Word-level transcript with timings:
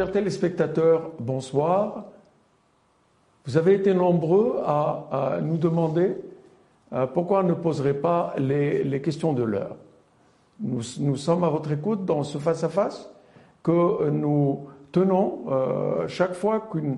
Chers 0.00 0.12
téléspectateurs, 0.12 1.10
bonsoir. 1.18 2.06
Vous 3.44 3.58
avez 3.58 3.74
été 3.74 3.92
nombreux 3.92 4.56
à, 4.64 5.40
nous 5.42 5.58
demander 5.58 6.16
euh, 6.94 7.06
pourquoi 7.06 7.40
on 7.40 7.42
ne 7.42 7.52
poserait 7.52 7.92
pas 7.92 8.32
les, 8.38 9.02
questions 9.02 9.34
de 9.34 9.42
l'heure. 9.42 9.76
Nous, 10.58 11.16
sommes 11.16 11.44
à 11.44 11.50
votre 11.50 11.70
écoute 11.70 12.06
dans 12.06 12.22
ce 12.22 12.38
face-à-face 12.38 13.10
que 13.62 14.08
nous 14.08 14.68
tenons 14.90 15.40
euh, 15.50 16.08
chaque 16.08 16.32
fois 16.32 16.66
qu'une 16.72 16.96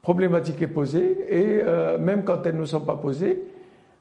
problématique 0.00 0.62
est 0.62 0.68
posée 0.68 1.26
et 1.28 1.62
euh, 1.64 1.98
même 1.98 2.22
quand 2.22 2.46
elles 2.46 2.56
ne 2.56 2.64
sont 2.64 2.78
pas 2.78 2.94
posées, 2.94 3.42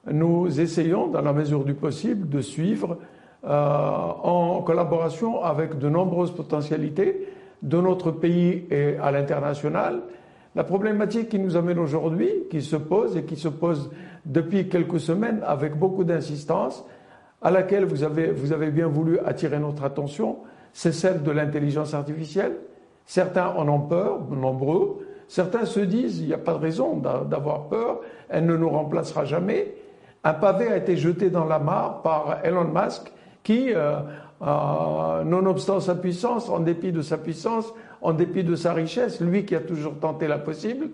nous 0.06 0.60
essayons, 0.60 1.08
dans 1.08 1.22
la 1.22 1.34
mesure 1.34 1.64
du 1.64 1.74
possible, 1.74 2.30
de 2.30 2.42
suivre 2.42 3.00
en 3.42 4.62
collaboration 4.64 5.44
avec 5.44 5.80
de 5.80 5.90
nombreuses 5.90 6.32
potentialités 6.32 7.28
de 7.62 7.80
notre 7.80 8.12
pays 8.12 8.66
et 8.70 8.98
à 9.02 9.12
l'international. 9.12 10.02
La 10.56 10.64
problématique 10.64 11.30
qui 11.30 11.40
nous 11.40 11.58
amène 11.58 11.80
aujourd'hui, 11.80 12.30
qui 12.50 12.62
se 12.62 12.76
pose 12.76 13.18
et 13.18 13.24
qui 13.24 13.36
se 13.36 13.50
pose 13.50 13.92
depuis 14.26 14.70
quelques 14.70 15.00
semaines 15.00 15.42
avec 15.46 15.78
beaucoup 15.78 16.04
d'insistance, 16.04 16.86
à 17.42 17.52
laquelle 17.52 17.86
vous 17.86 18.04
avez, 18.04 18.32
vous 18.32 18.54
avez 18.54 18.72
bien 18.72 18.88
voulu 18.88 19.20
attirer 19.20 19.60
notre 19.60 19.84
attention, 19.84 20.38
c'est 20.74 20.92
celle 20.92 21.24
de 21.24 21.32
l'intelligence 21.32 21.94
artificielle. 21.94 22.54
Certains 23.06 23.48
en 23.50 23.68
ont 23.68 23.82
peur, 23.82 24.20
nombreux. 24.32 25.06
Certains 25.28 25.66
se 25.66 25.80
disent, 25.80 26.20
il 26.20 26.28
n'y 26.28 26.34
a 26.34 26.38
pas 26.38 26.54
de 26.54 26.60
raison 26.60 26.98
d'avoir 26.98 27.68
peur, 27.68 28.02
elle 28.30 28.46
ne 28.46 28.56
nous 28.56 28.70
remplacera 28.70 29.26
jamais. 29.26 29.76
Un 30.24 30.34
pavé 30.34 30.68
a 30.68 30.78
été 30.78 30.98
jeté 30.98 31.30
dans 31.30 31.46
la 31.46 31.60
mare 31.60 32.02
par 32.02 32.40
Elon 32.44 32.66
Musk 32.66 33.12
qui, 33.44 33.74
euh, 33.74 34.00
euh, 34.46 35.24
nonobstant 35.24 35.80
sa 35.80 35.96
puissance, 35.96 36.50
en 36.50 36.60
dépit 36.60 36.92
de 36.92 37.02
sa 37.02 37.18
puissance, 37.18 37.74
en 38.02 38.14
dépit 38.14 38.44
de 38.44 38.56
sa 38.56 38.74
richesse, 38.74 39.20
lui 39.20 39.44
qui 39.46 39.56
a 39.56 39.60
toujours 39.60 40.00
tenté 40.00 40.28
la 40.28 40.38
possible, 40.38 40.90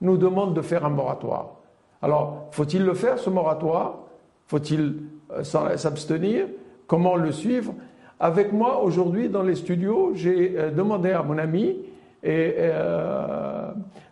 nous 0.00 0.16
demande 0.16 0.54
de 0.54 0.60
faire 0.60 0.84
un 0.84 0.90
moratoire. 0.90 1.56
Alors, 2.02 2.48
faut-il 2.50 2.84
le 2.84 2.94
faire, 2.94 3.18
ce 3.18 3.30
moratoire? 3.30 3.98
Faut-il 4.46 5.02
euh, 5.30 5.44
s'abstenir? 5.44 6.46
Comment 6.88 7.14
le 7.14 7.30
suivre? 7.30 7.74
Avec 8.18 8.52
moi, 8.52 8.82
aujourd'hui, 8.82 9.28
dans 9.28 9.42
les 9.42 9.54
studios, 9.54 10.10
j'ai 10.14 10.58
euh, 10.58 10.70
demandé 10.70 11.12
à 11.12 11.22
mon 11.22 11.38
ami 11.38 11.76
et 12.22 12.56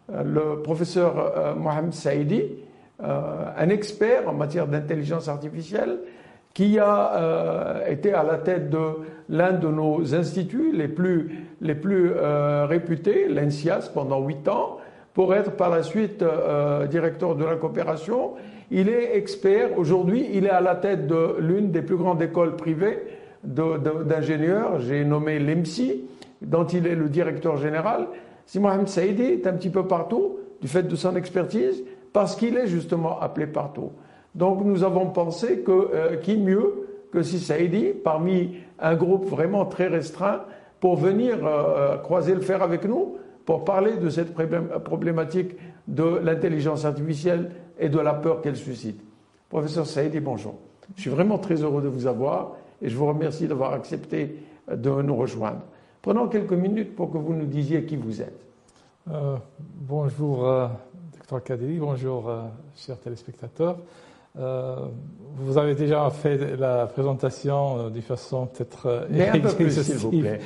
le 0.08 0.62
professeur 0.62 1.56
Mohamed 1.58 1.92
Saïdi, 1.92 2.42
un 3.00 3.68
expert 3.68 4.26
en 4.26 4.32
matière 4.32 4.66
d'intelligence 4.66 5.28
artificielle, 5.28 5.98
qui 6.58 6.76
a 6.76 7.12
euh, 7.14 7.86
été 7.86 8.12
à 8.12 8.24
la 8.24 8.36
tête 8.36 8.68
de 8.68 8.78
l'un 9.28 9.52
de 9.52 9.68
nos 9.68 10.12
instituts 10.12 10.72
les 10.74 10.88
plus, 10.88 11.46
les 11.60 11.76
plus 11.76 12.10
euh, 12.10 12.66
réputés, 12.66 13.28
l'ENSIAS, 13.28 13.92
pendant 13.94 14.20
huit 14.26 14.48
ans, 14.48 14.78
pour 15.14 15.36
être 15.36 15.52
par 15.52 15.70
la 15.70 15.84
suite 15.84 16.20
euh, 16.20 16.88
directeur 16.88 17.36
de 17.36 17.44
la 17.44 17.54
coopération. 17.54 18.32
Il 18.72 18.88
est 18.88 19.16
expert, 19.16 19.78
aujourd'hui, 19.78 20.26
il 20.32 20.46
est 20.46 20.50
à 20.50 20.60
la 20.60 20.74
tête 20.74 21.06
de 21.06 21.36
l'une 21.38 21.70
des 21.70 21.82
plus 21.82 21.94
grandes 21.94 22.22
écoles 22.22 22.56
privées 22.56 23.04
d'ingénieurs, 23.44 24.80
j'ai 24.80 25.04
nommé 25.04 25.38
l'EMSI, 25.38 26.06
dont 26.42 26.66
il 26.66 26.88
est 26.88 26.96
le 26.96 27.08
directeur 27.08 27.56
général. 27.56 28.08
Si 28.46 28.58
Mohamed 28.58 28.88
Saïdi 28.88 29.22
est 29.22 29.46
un 29.46 29.52
petit 29.52 29.70
peu 29.70 29.86
partout, 29.86 30.38
du 30.60 30.66
fait 30.66 30.82
de 30.82 30.96
son 30.96 31.14
expertise, 31.14 31.84
parce 32.12 32.34
qu'il 32.34 32.56
est 32.56 32.66
justement 32.66 33.20
appelé 33.20 33.46
partout. 33.46 33.92
Donc 34.34 34.64
nous 34.64 34.84
avons 34.84 35.06
pensé 35.06 35.60
que 35.60 35.72
euh, 35.72 36.16
qui 36.16 36.36
mieux 36.36 36.86
que 37.12 37.22
si 37.22 37.38
Saïdi, 37.38 37.92
parmi 37.92 38.56
un 38.78 38.94
groupe 38.94 39.26
vraiment 39.26 39.64
très 39.64 39.88
restreint, 39.88 40.42
pour 40.80 40.96
venir 40.96 41.44
euh, 41.44 41.94
euh, 41.94 41.96
croiser 41.96 42.34
le 42.34 42.40
fer 42.40 42.62
avec 42.62 42.84
nous, 42.84 43.16
pour 43.44 43.64
parler 43.64 43.96
de 43.96 44.10
cette 44.10 44.34
problématique 44.84 45.56
de 45.88 46.18
l'intelligence 46.22 46.84
artificielle 46.84 47.50
et 47.78 47.88
de 47.88 47.98
la 47.98 48.12
peur 48.12 48.42
qu'elle 48.42 48.56
suscite. 48.56 49.00
Professeur 49.48 49.86
Saïdi, 49.86 50.20
bonjour. 50.20 50.54
Je 50.96 51.00
suis 51.00 51.10
vraiment 51.10 51.38
très 51.38 51.62
heureux 51.62 51.80
de 51.80 51.88
vous 51.88 52.06
avoir 52.06 52.56
et 52.82 52.90
je 52.90 52.96
vous 52.96 53.06
remercie 53.06 53.48
d'avoir 53.48 53.72
accepté 53.72 54.36
de 54.70 54.90
nous 54.90 55.16
rejoindre. 55.16 55.60
Prenons 56.02 56.28
quelques 56.28 56.52
minutes 56.52 56.94
pour 56.94 57.10
que 57.10 57.16
vous 57.16 57.32
nous 57.32 57.46
disiez 57.46 57.84
qui 57.86 57.96
vous 57.96 58.20
êtes. 58.20 58.38
bonjour, 59.80 60.46
docteur 61.16 61.42
Kadeli, 61.42 61.78
bonjour, 61.78 62.30
chers 62.76 63.00
téléspectateurs. 63.00 63.78
Euh, 64.38 64.76
vous 65.36 65.56
avez 65.56 65.74
déjà 65.74 66.10
fait 66.10 66.56
la 66.56 66.86
présentation 66.86 67.78
euh, 67.78 67.90
de 67.90 68.00
façon 68.00 68.46
peut-être 68.46 68.86
euh, 68.86 69.06
Mais 69.10 69.28
un 69.28 69.38
peu 69.38 69.54
plus, 69.54 69.82
s'il 69.82 69.94
vous 69.96 70.10
plaît. 70.10 70.40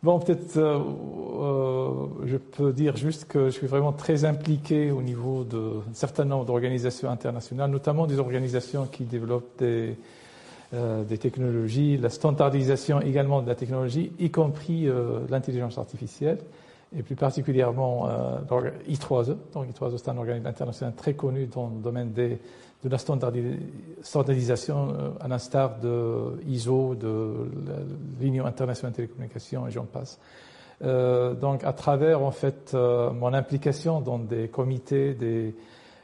Bon, 0.00 0.20
peut-être, 0.20 0.54
je 0.54 2.36
peux 2.36 2.72
dire 2.72 2.96
juste 2.96 3.24
que 3.24 3.46
je 3.46 3.50
suis 3.50 3.66
vraiment 3.66 3.92
très 3.92 4.24
impliqué 4.24 4.92
au 4.92 5.02
niveau 5.02 5.42
d'un 5.42 5.82
certain 5.92 6.24
nombre 6.24 6.44
d'organisations 6.44 7.10
internationales, 7.10 7.68
notamment 7.68 8.06
des 8.06 8.20
organisations 8.20 8.86
qui 8.86 9.02
développent 9.02 9.58
des, 9.58 9.96
des 10.72 11.18
technologies, 11.18 11.96
la 11.96 12.10
standardisation 12.10 13.00
également 13.00 13.42
de 13.42 13.48
la 13.48 13.56
technologie, 13.56 14.12
y 14.20 14.30
compris 14.30 14.88
l'intelligence 15.30 15.78
artificielle, 15.78 16.38
et 16.96 17.02
plus 17.02 17.16
particulièrement 17.16 18.08
I3E. 18.88 19.36
Donc 19.52 19.66
I3E, 19.68 19.98
c'est 19.98 20.08
un 20.08 20.16
organisme 20.16 20.46
international 20.46 20.94
très 20.94 21.14
connu 21.14 21.46
dans 21.46 21.68
le 21.68 21.82
domaine 21.82 22.12
des 22.12 22.38
de 22.84 22.88
la 22.88 22.98
standardisation 22.98 24.88
euh, 24.88 25.10
à 25.20 25.28
l'instar 25.28 25.78
de 25.80 26.40
ISO, 26.46 26.94
de 26.94 27.50
l'Union 28.20 28.46
internationale 28.46 28.92
de 28.92 28.96
télécommunications 28.96 29.66
et 29.66 29.70
j'en 29.70 29.84
passe. 29.84 30.18
Euh, 30.84 31.34
donc 31.34 31.64
à 31.64 31.72
travers 31.72 32.22
en 32.22 32.30
fait 32.30 32.70
euh, 32.74 33.10
mon 33.10 33.34
implication 33.34 34.00
dans 34.00 34.18
des 34.18 34.48
comités, 34.48 35.14
des 35.14 35.54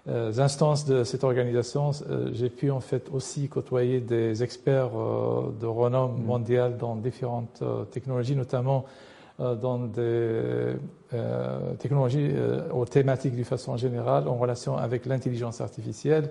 instances 0.06 0.84
de 0.84 1.02
cette 1.02 1.24
organisation, 1.24 1.92
j'ai 2.32 2.50
pu 2.50 2.70
en 2.70 2.80
fait 2.80 3.08
aussi 3.10 3.48
côtoyer 3.48 4.00
des 4.00 4.42
experts 4.42 4.90
de 4.90 5.66
renom 5.66 6.08
mm. 6.08 6.24
mondial 6.24 6.76
dans 6.76 6.94
différentes 6.94 7.62
technologies, 7.90 8.36
notamment 8.36 8.84
dans 9.38 9.78
des 9.78 10.76
technologies 11.78 12.30
aux 12.72 12.84
thématiques 12.84 13.36
de 13.36 13.42
façon 13.42 13.76
générale 13.76 14.28
en 14.28 14.36
relation 14.36 14.76
avec 14.76 15.06
l'intelligence 15.06 15.60
artificielle 15.60 16.30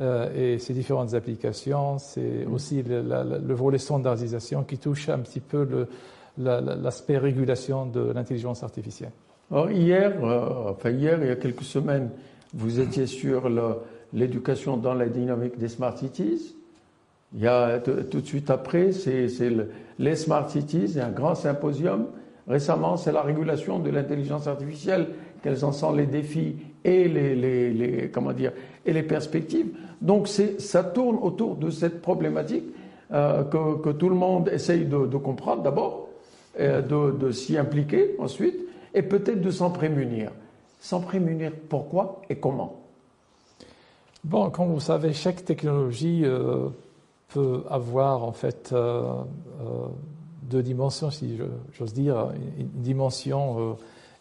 euh, 0.00 0.54
et 0.54 0.58
ces 0.58 0.74
différentes 0.74 1.14
applications, 1.14 1.98
c'est 1.98 2.46
mm. 2.46 2.52
aussi 2.52 2.82
le, 2.82 3.02
le, 3.02 3.54
volet 3.54 3.78
standardisation 3.78 4.62
qui 4.62 4.78
touche 4.78 5.08
un 5.08 5.18
petit 5.18 5.40
peu 5.40 5.66
l'aspect 6.36 7.18
régulation 7.18 7.86
de 7.86 8.12
l'intelligence 8.12 8.62
artificielle. 8.62 9.10
Alors 9.50 9.70
hier, 9.70 10.12
euh, 10.22 10.70
enfin 10.70 10.90
hier, 10.90 11.18
il 11.20 11.26
y 11.26 11.30
a 11.30 11.36
quelques 11.36 11.64
semaines, 11.64 12.10
vous 12.54 12.78
étiez 12.78 13.06
sur 13.06 13.50
l'éducation 14.12 14.76
dans 14.76 14.94
la 14.94 15.08
dynamique 15.08 15.58
des 15.58 15.68
smart 15.68 15.96
cities. 15.96 16.54
Il 17.34 17.40
y 17.40 17.48
a 17.48 17.80
tout 17.80 18.20
de 18.20 18.26
suite 18.26 18.50
après, 18.50 18.92
c'est 18.92 19.26
les 19.98 20.16
smart 20.16 20.48
cities, 20.48 20.92
il 20.94 21.00
un 21.00 21.10
grand 21.10 21.34
symposium. 21.34 22.06
Récemment, 22.48 22.96
c'est 22.96 23.12
la 23.12 23.22
régulation 23.22 23.78
de 23.78 23.90
l'intelligence 23.90 24.46
artificielle. 24.46 25.08
Quels 25.42 25.64
en 25.64 25.72
sont 25.72 25.92
les 25.92 26.06
défis 26.06 26.56
et 26.84 27.08
les, 27.08 28.10
comment 28.12 28.32
dire 28.32 28.52
et 28.86 28.92
les 28.92 29.02
perspectives 29.02 29.68
donc 30.00 30.28
ça 30.28 30.84
tourne 30.84 31.18
autour 31.20 31.56
de 31.56 31.70
cette 31.70 32.00
problématique 32.00 32.64
euh, 33.12 33.42
que, 33.42 33.90
tout 33.90 34.08
le 34.08 34.14
monde 34.14 34.48
essaye 34.48 34.84
de, 34.84 35.16
comprendre 35.16 35.62
d'abord, 35.62 36.08
de, 36.56 37.10
de 37.10 37.32
s'y 37.32 37.58
impliquer 37.58 38.14
ensuite, 38.20 38.54
et 38.94 39.02
peut-être 39.02 39.40
de 39.40 39.50
s'en 39.50 39.70
prémunir. 39.70 40.30
S'en 40.80 41.00
prémunir 41.00 41.52
pourquoi 41.68 42.22
et 42.30 42.36
comment? 42.36 42.76
Bon, 44.24 44.50
comme 44.50 44.72
vous 44.72 44.80
savez, 44.80 45.12
chaque 45.12 45.44
technologie 45.44 46.22
euh, 46.24 46.68
peut 47.28 47.62
avoir 47.70 48.24
en 48.24 48.32
fait 48.32 48.70
euh, 48.72 49.12
deux 50.48 50.62
dimensions, 50.62 51.10
si 51.10 51.38
j'ose 51.72 51.92
dire, 51.92 52.32
une 52.58 52.82
dimension 52.82 53.76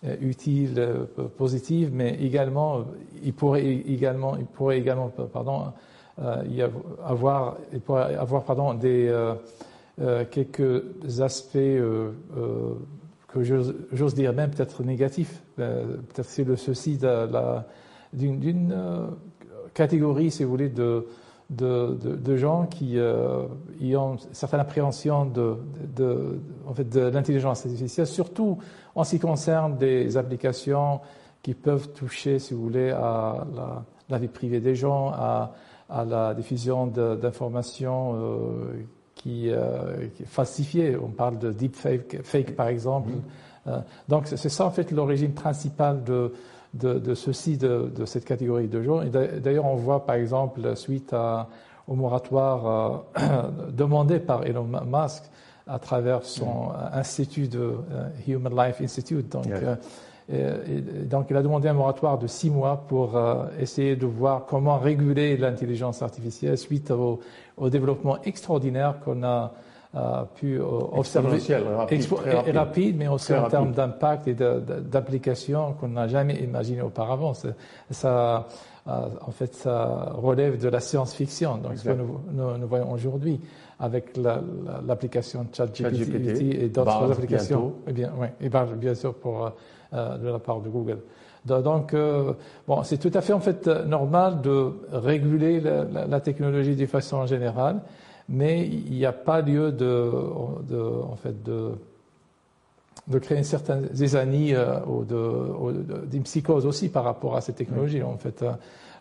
euh, 0.06 0.16
utile, 0.22 0.76
euh, 0.78 1.06
positive, 1.38 1.90
mais 1.92 2.14
également, 2.22 2.86
il 3.24 3.34
pourrait 3.34 3.66
également, 3.66 4.38
il 4.38 4.46
pourrait 4.46 4.78
également, 4.78 5.12
pardon, 5.34 5.74
euh, 6.22 6.44
y 6.48 6.62
avoir, 7.04 7.58
il 7.74 7.82
pourrait 7.82 8.14
avoir, 8.14 8.44
pardon, 8.44 8.76
des 8.76 9.12
quelques 10.30 10.84
aspects 11.20 11.58
que 11.58 13.44
j'ose 13.44 14.14
dire 14.14 14.34
même 14.34 14.52
peut-être 14.52 14.84
négatifs. 14.84 15.42
peut-être 15.56 16.30
c'est 16.30 16.44
le 16.44 16.58
souci 16.58 17.00
d'une 18.14 19.08
catégorie, 19.74 20.30
si 20.30 20.44
vous 20.44 20.52
voulez, 20.52 20.70
de 20.70 21.08
de, 21.50 21.98
de, 22.02 22.36
gens 22.36 22.66
qui 22.66 23.00
euh, 23.00 23.44
y 23.80 23.96
ont 23.96 24.14
une 24.16 24.34
certaine 24.34 24.60
appréhension 24.60 25.26
de, 25.26 25.56
de, 25.96 26.40
en 26.68 26.74
fait, 26.74 26.90
de 26.90 27.02
l'intelligence 27.02 27.66
artificielle, 27.66 28.08
surtout 28.08 28.58
en 28.96 29.04
ce 29.04 29.12
qui 29.12 29.20
concerne 29.20 29.78
des 29.78 30.18
applications 30.18 31.00
qui 31.42 31.54
peuvent 31.54 31.90
toucher, 31.94 32.40
si 32.40 32.54
vous 32.54 32.62
voulez, 32.62 32.92
à 32.92 33.46
la, 33.56 33.86
la 34.10 34.18
vie 34.18 34.28
privée 34.28 34.60
des 34.60 34.76
gens, 34.76 35.12
à, 35.14 35.54
à 35.90 36.04
la 36.04 36.34
diffusion 36.34 36.88
d'informations 36.88 38.16
euh, 38.16 38.86
qui, 39.16 39.50
euh, 39.50 40.08
qui 40.16 40.26
falsifiées. 40.26 40.98
On 40.98 41.10
parle 41.10 41.40
de 41.40 41.54
deepfake, 41.54 42.24
fake, 42.24 42.56
par 42.56 42.68
exemple. 42.68 43.12
Mm-hmm. 43.68 43.82
donc 44.08 44.28
c'est 44.28 44.50
ça 44.50 44.66
en 44.66 44.72
fait 44.72 44.92
l'origine 44.92 45.34
principale 45.34 46.04
de, 46.06 46.32
de, 46.78 47.14
ceci, 47.14 47.58
de, 47.58 47.92
cette 48.06 48.26
catégorie 48.26 48.68
de 48.68 48.82
gens. 48.82 49.02
D'ailleurs, 49.06 49.66
on 49.66 49.76
voit 49.76 50.06
par 50.06 50.16
exemple, 50.16 50.76
suite 50.76 51.16
au 51.88 51.96
moratoire 51.96 53.04
demandé 53.72 54.20
par 54.20 54.46
Elon 54.46 54.68
Musk 54.86 55.24
à 55.68 55.80
travers 55.80 56.24
son 56.24 56.70
institut 56.94 57.48
de 57.48 57.76
Human 58.28 58.56
Life 58.56 58.82
Institute, 58.82 59.32
donc, 59.32 59.48
et, 60.30 60.82
donc, 61.06 61.28
il 61.30 61.38
a 61.38 61.42
demandé 61.42 61.70
un 61.70 61.74
moratoire 61.74 62.18
de 62.18 62.28
six 62.28 62.50
mois 62.50 62.84
pour 62.88 63.16
euh, 63.16 63.46
essayer 63.60 63.96
de 63.96 64.06
voir 64.06 64.46
comment 64.46 64.78
réguler 64.78 65.38
l'intelligence 65.38 66.02
artificielle 66.02 66.58
suite 66.58 66.92
au, 66.92 67.22
développement 67.70 68.22
extraordinaire 68.24 69.00
qu'on 69.04 69.24
a 69.24 69.54
euh, 69.98 70.24
pu 70.36 70.60
euh, 70.60 70.64
observer. 70.64 71.40
Rapide, 71.76 72.06
rapide. 72.12 72.56
rapide, 72.56 72.98
mais 72.98 73.08
aussi 73.08 73.34
en 73.34 73.48
termes 73.50 73.72
d'impact 73.72 74.28
et 74.28 74.36
d'application 74.36 75.74
qu'on 75.74 75.90
n'a 75.90 76.08
jamais 76.08 76.36
imaginé 76.36 76.82
auparavant. 76.82 77.34
Ça, 77.92 78.48
en 78.86 79.32
fait, 79.32 79.54
ça 79.56 80.12
relève 80.14 80.62
de 80.62 80.70
la 80.70 80.80
science-fiction. 80.80 81.58
Donc, 81.58 81.78
ce 81.78 81.86
que 81.86 81.94
nous, 81.94 82.68
voyons 82.68 82.92
aujourd'hui 82.92 83.40
avec 83.80 84.18
l'application 84.88 85.48
ChatGPT 85.52 86.64
et 86.64 86.70
d'autres 86.70 87.12
applications. 87.12 87.74
Eh 87.88 87.94
bien, 87.94 88.12
oui, 88.20 88.28
et 88.42 88.50
bien 88.50 88.96
sûr 88.96 89.14
pour 89.14 89.52
euh, 89.94 90.18
de 90.18 90.28
la 90.28 90.40
part 90.40 90.60
de 90.60 90.68
Google. 90.68 91.00
Donc, 91.46 91.94
euh, 91.94 92.34
bon, 92.68 92.84
c'est 92.84 92.98
tout 92.98 93.12
à 93.14 93.22
fait 93.22 93.32
en 93.32 93.40
fait 93.40 93.68
normal 93.68 94.42
de 94.42 94.74
réguler 94.92 95.62
la, 95.62 96.20
technologie 96.20 96.76
de 96.76 96.86
façon 96.86 97.26
générale, 97.26 97.80
mais 98.30 98.68
il 98.68 98.94
n'y 98.94 99.06
a 99.06 99.14
pas 99.14 99.42
lieu 99.42 99.72
de, 99.72 100.12
de 100.70 100.80
en 100.80 101.16
fait, 101.16 101.44
de, 101.44 101.72
de 103.08 103.20
créer 103.20 103.38
une 103.38 103.44
certaine 103.44 103.88
zézanie 103.94 104.54
euh, 104.54 104.80
ou 104.86 105.06
d'une 106.06 106.24
psychose 106.24 106.66
aussi 106.66 106.90
par 106.90 107.04
rapport 107.04 107.36
à 107.36 107.42
ces 107.42 107.54
technologies. 107.54 108.04
En 108.04 108.18
fait, 108.18 108.44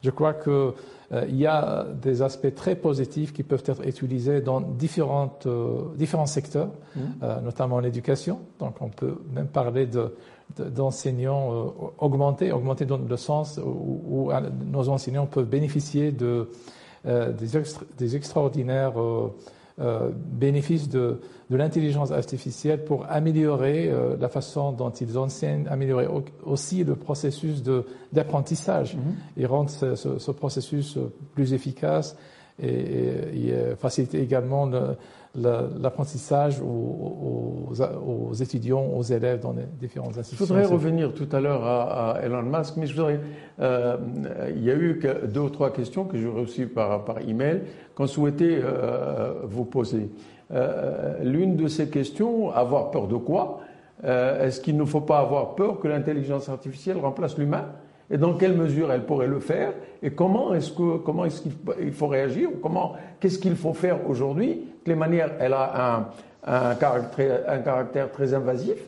je 0.02 0.11
crois 0.11 0.34
qu'il 0.34 1.37
y 1.37 1.46
a 1.46 1.87
des 2.00 2.23
aspects 2.23 2.55
très 2.55 2.76
positifs 2.76 3.32
qui 3.32 3.43
peuvent 3.43 3.64
être 3.67 3.87
utilisés 3.87 4.40
dans 4.40 4.61
différentes, 4.61 5.49
différents 5.96 6.26
secteurs, 6.26 6.70
mmh. 6.94 7.00
notamment 7.43 7.81
l'éducation. 7.81 8.40
Donc, 8.61 8.76
on 8.81 8.88
peut 8.88 9.17
même 9.34 9.49
parler 9.49 9.87
de 9.87 10.12
d'enseignants 10.55 11.52
euh, 11.52 11.88
augmenter, 11.99 12.52
augmenter 12.52 12.87
dans 12.87 12.99
le 12.99 13.17
sens 13.17 13.61
où, 13.62 14.31
euh, 14.31 14.40
nos 14.64 14.88
enseignants 14.88 15.26
peuvent 15.26 15.49
bénéficier 15.49 16.12
de, 16.12 16.49
euh, 17.06 17.32
des, 17.32 18.17
extraordinaires 18.17 18.94
bénéfices 20.32 20.88
de, 20.88 21.20
de 21.50 21.56
l'intelligence 21.56 22.11
artificielle 22.11 22.85
pour 22.85 23.05
améliorer 23.11 23.93
la 24.19 24.29
façon 24.29 24.73
dont 24.73 24.91
ils 24.91 25.19
enseignent, 25.19 25.69
améliorer 25.69 26.08
aussi 26.44 26.82
le 26.82 26.97
processus 26.97 27.62
d'apprentissage 28.11 28.97
mm-hmm. 28.97 29.43
et 29.43 29.47
rendre 29.47 29.69
ce, 29.69 30.31
processus 30.31 30.99
plus 31.35 31.53
efficace 31.53 32.17
et, 32.62 32.69
et, 32.69 33.49
et 33.49 33.76
faciliter 33.76 34.20
également 34.20 34.67
le, 34.67 34.97
l'apprentissage 35.37 36.61
aux, 36.61 37.73
aux, 37.75 38.32
étudiants, 38.35 38.87
aux 38.97 39.03
élèves 39.03 39.41
dans 39.41 39.53
les 39.53 39.64
différentes 39.81 40.17
institutions. 40.19 40.47
Je 40.47 40.53
voudrais 40.53 40.67
revenir 40.67 41.14
tout 41.14 41.29
à 41.32 41.41
l'heure 41.41 41.64
à, 41.64 42.19
Elon 42.23 42.43
Musk, 42.43 42.76
mais 42.76 42.87
je 42.87 42.94
voudrais. 42.94 43.20
Euh, 43.61 43.97
il 44.55 44.64
y 44.64 44.70
a 44.70 44.75
eu 44.75 45.00
deux 45.29 45.41
ou 45.41 45.50
trois 45.50 45.73
questions 45.73 46.05
que 46.05 46.17
j'ai 46.17 46.29
reçues 46.29 46.67
par, 46.67 47.05
par 47.05 47.19
email 47.19 47.62
qu'on 47.94 48.06
souhaitait 48.06 48.61
euh, 48.62 49.35
vous 49.44 49.64
poser. 49.64 50.11
Euh, 50.52 51.23
l'une 51.23 51.56
de 51.56 51.69
ces 51.69 51.88
questions, 51.88 52.50
avoir 52.50 52.91
peur 52.91 53.09
de 53.09 53.17
quoi 53.17 53.61
Est-ce 54.05 54.61
qu'il 54.61 54.76
ne 54.76 54.85
faut 54.85 55.00
pas 55.00 55.19
avoir 55.19 55.55
peur 55.55 55.81
que 55.81 55.88
l'intelligence 55.88 56.49
artificielle 56.49 56.99
remplace 56.99 57.37
l'humain? 57.37 57.67
Et 58.11 58.19
dans 58.19 58.35
quelle 58.35 58.56
mesure 58.56 58.93
elle 58.93 59.05
pourrait 59.05 59.26
le 59.26 59.41
faire 59.41 59.73
et 60.03 60.11
comment 60.11 60.55
est-ce 60.55 60.73
que 60.73 60.99
comment 60.99 61.25
est-ce 61.25 61.43
qu'il 61.43 61.93
faut 61.93 62.06
réagir 62.06 62.50
comment 62.62 62.94
qu'est-ce 63.20 63.38
qu'il 63.38 63.56
faut 63.56 63.75
faire 63.75 64.08
aujourd'hui 64.08 64.64
de 64.85 64.91
les 64.91 64.94
manières 64.94 65.32
elle 65.41 65.55
a 65.55 65.97
un, 65.97 66.06
un, 66.44 66.75
caractère, 66.75 67.41
un 67.49 67.58
caractère 67.58 68.11
très 68.12 68.35
invasif 68.35 68.79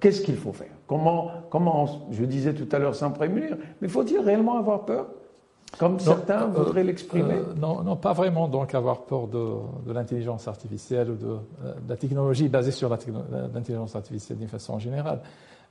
qu'est-ce 0.00 0.22
qu'il 0.22 0.36
faut 0.36 0.52
faire? 0.52 0.72
Comment 0.86 1.30
comment 1.50 2.06
je 2.10 2.24
disais 2.24 2.54
tout 2.54 2.68
à 2.74 2.78
l'heure 2.78 2.94
sans 2.94 3.10
prémunir 3.10 3.56
mais 3.80 3.88
faut-il 3.88 4.18
réellement 4.20 4.58
avoir 4.58 4.84
peur? 4.84 5.06
Comme 5.78 5.98
certains 5.98 6.42
euh, 6.42 6.46
voudraient 6.46 6.84
l'exprimer. 6.84 7.34
euh, 7.34 7.54
non, 7.54 7.82
non, 7.82 7.96
pas 7.96 8.12
vraiment 8.12 8.48
donc 8.48 8.74
avoir 8.74 9.02
peur 9.02 9.26
de, 9.26 9.46
de 9.86 9.92
l'intelligence 9.92 10.48
artificielle 10.48 11.10
ou 11.10 11.16
de, 11.16 11.26
euh, 11.26 11.74
de, 11.74 11.88
la 11.88 11.96
technologie 11.96 12.48
basée 12.48 12.70
sur 12.70 12.88
l'intelligence 12.88 13.94
artificielle 13.94 14.38
d'une 14.38 14.48
façon 14.48 14.78
générale. 14.78 15.20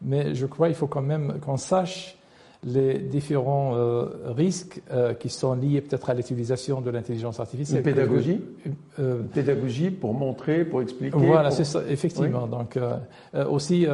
Mais 0.02 0.36
je 0.36 0.46
crois 0.46 0.68
qu'il 0.68 0.76
faut 0.76 0.88
quand 0.88 1.02
même 1.02 1.40
qu'on 1.40 1.58
sache 1.58 2.18
les 2.64 2.98
différents 2.98 3.76
euh, 3.76 4.06
risques 4.36 4.82
euh, 4.92 5.14
qui 5.14 5.30
sont 5.30 5.54
liés 5.54 5.82
peut-être 5.82 6.10
à 6.10 6.14
l'utilisation 6.14 6.82
de 6.82 6.90
l'intelligence 6.90 7.40
artificielle. 7.40 7.80
Une 7.80 7.84
pédagogie 7.84 8.42
euh, 9.00 9.22
pédagogie 9.34 9.92
pour 9.92 10.14
montrer, 10.14 10.66
pour 10.66 10.82
expliquer. 10.82 11.18
Voilà, 11.18 11.52
c'est 11.52 11.64
ça, 11.64 11.82
effectivement. 11.90 12.48
Donc, 12.48 12.80
aussi 13.50 13.86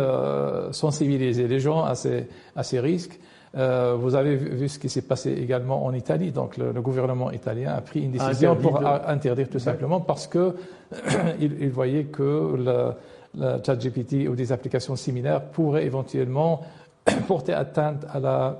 sensibiliser 0.71 1.47
les 1.47 1.59
gens 1.59 1.83
à 1.83 1.95
ces, 1.95 2.27
à 2.55 2.63
ces 2.63 2.79
risques. 2.79 3.19
vous 3.53 4.15
avez 4.15 4.35
vu 4.35 4.69
ce 4.69 4.79
qui 4.79 4.89
s'est 4.89 5.01
passé 5.01 5.31
également 5.31 5.85
en 5.85 5.93
Italie. 5.93 6.31
Donc, 6.31 6.57
le, 6.57 6.81
gouvernement 6.81 7.31
italien 7.31 7.73
a 7.73 7.81
pris 7.81 8.03
une 8.03 8.11
décision 8.11 8.55
pour 8.55 8.85
interdire 8.85 9.49
tout 9.49 9.59
simplement 9.59 9.99
parce 9.99 10.27
que 10.27 10.55
il, 11.39 11.69
voyait 11.71 12.05
que 12.05 12.55
le, 12.57 12.91
le 13.37 13.61
ChatGPT 13.65 14.27
ou 14.29 14.35
des 14.35 14.51
applications 14.51 14.95
similaires 14.95 15.41
pourraient 15.41 15.85
éventuellement 15.85 16.61
porter 17.27 17.53
atteinte 17.53 18.05
à 18.11 18.19
la 18.19 18.57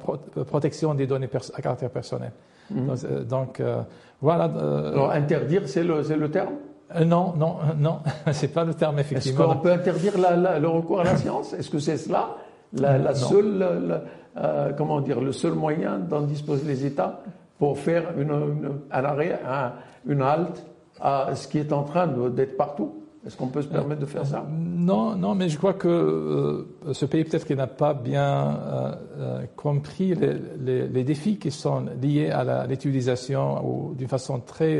protection 0.48 0.94
des 0.94 1.08
données 1.08 1.30
à 1.54 1.62
caractère 1.62 1.90
personnel. 1.90 2.32
Mhm. 2.70 3.24
Donc, 3.26 3.60
euh, 3.60 3.78
euh, 3.78 3.82
voilà. 4.22 4.46
Euh, 4.46 4.94
Alors, 4.94 5.12
interdire, 5.12 5.64
c'est 5.66 5.84
le, 5.84 6.02
le, 6.02 6.32
terme? 6.32 6.54
Non, 7.06 7.34
non, 7.36 7.58
non, 7.78 8.00
c'est 8.32 8.54
pas 8.54 8.64
le 8.64 8.74
terme, 8.74 9.00
effectivement. 9.00 9.46
Est-ce 9.46 9.54
qu'on 9.54 9.60
peut 9.60 9.72
interdire 9.72 10.18
la, 10.18 10.60
le 10.60 10.68
recours 10.68 11.02
à 11.02 11.04
la 11.04 11.18
science? 11.18 11.54
Est-ce 11.54 11.70
que 11.70 11.80
c'est 11.80 11.98
cela? 11.98 12.38
La, 12.74 12.98
la 12.98 13.14
seule, 13.14 14.02
comment 14.78 15.02
dire, 15.02 15.20
le 15.20 15.34
seul 15.34 15.54
moyen 15.54 16.00
dont 16.00 16.22
disposent 16.22 16.66
les 16.66 16.86
États 16.86 17.20
pour 17.60 17.78
faire 17.78 18.18
une, 18.18 18.80
un 18.90 19.04
arrêt, 19.04 19.38
une 20.08 20.22
halte 20.22 20.66
à 21.02 21.36
ce 21.36 21.50
qui 21.50 21.60
est 21.60 21.74
en 21.74 21.83
train 21.83 22.07
d'être 22.07 22.56
partout? 22.56 23.01
Est-ce 23.25 23.37
qu'on 23.37 23.47
peut 23.47 23.61
se 23.61 23.68
permettre 23.68 24.01
de 24.01 24.07
faire 24.07 24.25
ça? 24.25 24.47
Non, 24.49 25.16
non, 25.16 25.35
mais 25.35 25.47
je 25.47 25.57
crois 25.57 25.73
que 25.73 25.87
euh, 25.87 26.94
ce 26.94 27.06
pays 27.06 27.23
peut-être 27.23 27.45
qu'il 27.45 27.57
n'a 27.57 27.68
pas 27.68 27.94
bien 27.94 28.23
euh, 28.25 28.95
euh, 29.19 29.45
compris 29.56 30.16
les, 30.59 31.04
défis 31.04 31.37
qui 31.37 31.51
sont 31.51 31.85
liés 32.01 32.31
à 32.31 32.66
l'utilisation 32.66 33.94
d'une 33.95 34.07
façon 34.07 34.40
très 34.40 34.80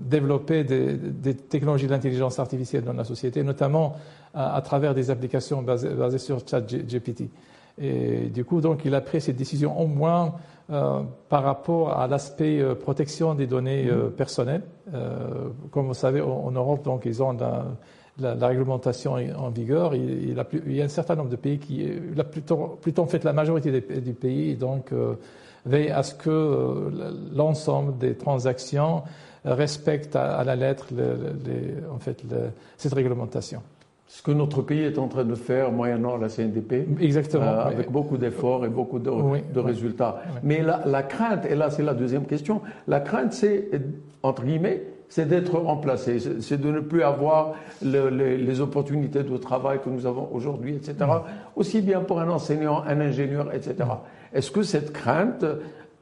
développée 0.00 0.64
des, 0.64 1.34
technologies 1.34 1.86
d'intelligence 1.86 2.40
artificielle 2.40 2.82
dans 2.82 2.94
la 2.94 3.04
société, 3.04 3.44
notamment 3.44 3.94
à, 4.34 4.60
travers 4.60 4.94
des 4.94 5.10
applications 5.10 5.62
basées, 5.62 5.90
basées 5.90 6.18
sur 6.18 6.40
ChatGPT. 6.48 7.30
Et 7.78 8.30
du 8.30 8.44
coup, 8.44 8.60
donc, 8.60 8.84
il 8.84 8.94
a 8.94 9.00
pris 9.02 9.20
cette 9.20 9.36
décision 9.36 9.78
au 9.78 9.86
moins 9.86 10.34
euh, 10.68 11.02
par 11.28 11.44
rapport 11.44 11.96
à 11.96 12.08
l'aspect 12.08 12.58
euh, 12.58 12.74
protection 12.74 13.36
des 13.36 13.46
données 13.46 13.86
euh, 13.88 14.08
personnelles. 14.08 14.62
comme 15.70 15.86
vous 15.86 15.94
savez, 15.94 16.20
en, 16.20 16.50
Europe, 16.50 16.84
donc, 16.84 17.04
ils 17.04 17.22
ont 17.22 17.32
la, 18.18 18.34
la, 18.34 18.46
réglementation 18.48 19.12
en 19.14 19.50
vigueur. 19.50 19.94
Il, 19.94 20.30
il, 20.30 20.40
a 20.40 20.44
il, 20.66 20.74
y 20.74 20.82
a 20.82 20.84
un 20.84 20.88
certain 20.88 21.14
nombre 21.14 21.30
de 21.30 21.36
pays 21.36 21.60
qui, 21.60 21.88
plutôt, 22.32 22.78
plutôt 22.82 23.02
en 23.02 23.06
fait 23.06 23.22
la 23.22 23.32
majorité 23.32 23.70
des, 23.70 23.80
pays, 23.80 24.56
donc, 24.56 24.92
veille 25.64 25.90
à 25.90 26.02
ce 26.02 26.14
que 26.14 26.90
l'ensemble 27.32 27.96
des 27.98 28.16
transactions 28.16 29.04
respectent 29.44 30.16
à, 30.16 30.42
la 30.42 30.56
lettre 30.56 30.88
les, 30.90 31.74
en 31.94 32.00
fait, 32.00 32.24
cette 32.76 32.94
réglementation 32.94 33.62
ce 34.08 34.22
que 34.22 34.30
notre 34.30 34.62
pays 34.62 34.82
est 34.82 34.98
en 34.98 35.08
train 35.08 35.24
de 35.24 35.34
faire 35.34 35.72
moyennant 35.72 36.16
la 36.16 36.28
CNDP. 36.28 36.86
Exactement. 37.00 37.44
Euh, 37.44 37.66
avec 37.66 37.90
beaucoup 37.90 38.16
d'efforts 38.16 38.64
et 38.64 38.68
beaucoup 38.68 38.98
de, 38.98 39.10
de 39.52 39.60
résultats. 39.60 40.22
Mais 40.42 40.62
la, 40.62 40.82
la, 40.86 41.02
crainte, 41.02 41.44
et 41.46 41.54
là 41.54 41.70
c'est 41.70 41.82
la 41.82 41.94
deuxième 41.94 42.24
question, 42.24 42.60
la 42.86 43.00
crainte 43.00 43.32
c'est, 43.32 43.68
entre 44.22 44.44
guillemets, 44.44 44.82
c'est 45.08 45.26
d'être 45.26 45.56
remplacé, 45.58 46.18
c'est 46.40 46.60
de 46.60 46.70
ne 46.70 46.80
plus 46.80 47.02
avoir 47.02 47.54
le, 47.84 48.08
les, 48.08 48.36
les, 48.36 48.60
opportunités 48.60 49.22
de 49.22 49.36
travail 49.36 49.78
que 49.84 49.88
nous 49.88 50.04
avons 50.06 50.28
aujourd'hui, 50.32 50.74
etc. 50.74 50.94
Mm. 51.00 51.20
Aussi 51.56 51.80
bien 51.80 52.00
pour 52.00 52.20
un 52.20 52.28
enseignant, 52.28 52.82
un 52.86 53.00
ingénieur, 53.00 53.54
etc. 53.54 53.76
Est-ce 54.32 54.50
que 54.50 54.62
cette 54.62 54.92
crainte 54.92 55.44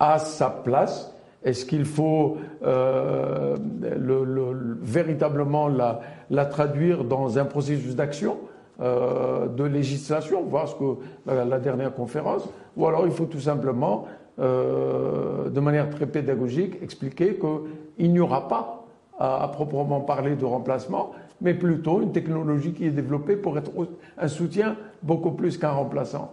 a 0.01 0.19
sa 0.19 0.49
place? 0.49 1.15
Est-ce 1.45 1.67
qu'il 1.67 1.85
faut 1.85 2.39
euh, 2.65 3.57
le, 3.83 4.25
le, 4.25 4.79
véritablement 4.81 5.69
la, 5.69 6.01
la, 6.31 6.47
traduire 6.47 7.05
dans 7.05 7.39
un 7.39 7.45
processus 7.45 7.95
d'action, 7.95 8.39
euh, 8.81 9.47
de 9.47 9.63
législation, 9.63 10.43
voir 10.43 10.67
ce 10.67 10.75
que 10.75 10.97
la, 11.27 11.61
dernière 11.61 11.95
conférence, 11.95 12.43
ou 12.77 12.87
alors 12.89 13.07
il 13.07 13.13
faut 13.13 13.27
tout 13.27 13.39
simplement, 13.39 14.07
euh, 14.41 15.49
de 15.49 15.61
manière 15.61 15.91
très 15.91 16.07
pédagogique, 16.07 16.83
expliquer 16.83 17.39
qu'il 17.39 18.13
n'y 18.13 18.19
aura 18.19 18.49
pas 18.49 18.85
à, 19.17 19.49
proprement 19.53 20.01
parler 20.01 20.35
de 20.35 20.45
remplacement, 20.45 21.13
mais 21.41 21.55
plutôt 21.55 22.03
une 22.03 22.11
technologie 22.11 22.73
qui 22.73 22.85
est 22.87 22.91
développée 22.91 23.37
pour 23.37 23.57
être 23.59 23.71
un 24.19 24.27
soutien 24.27 24.77
beaucoup 25.05 25.31
plus 25.31 25.57
qu'un 25.57 25.71
remplaçant. 25.71 26.33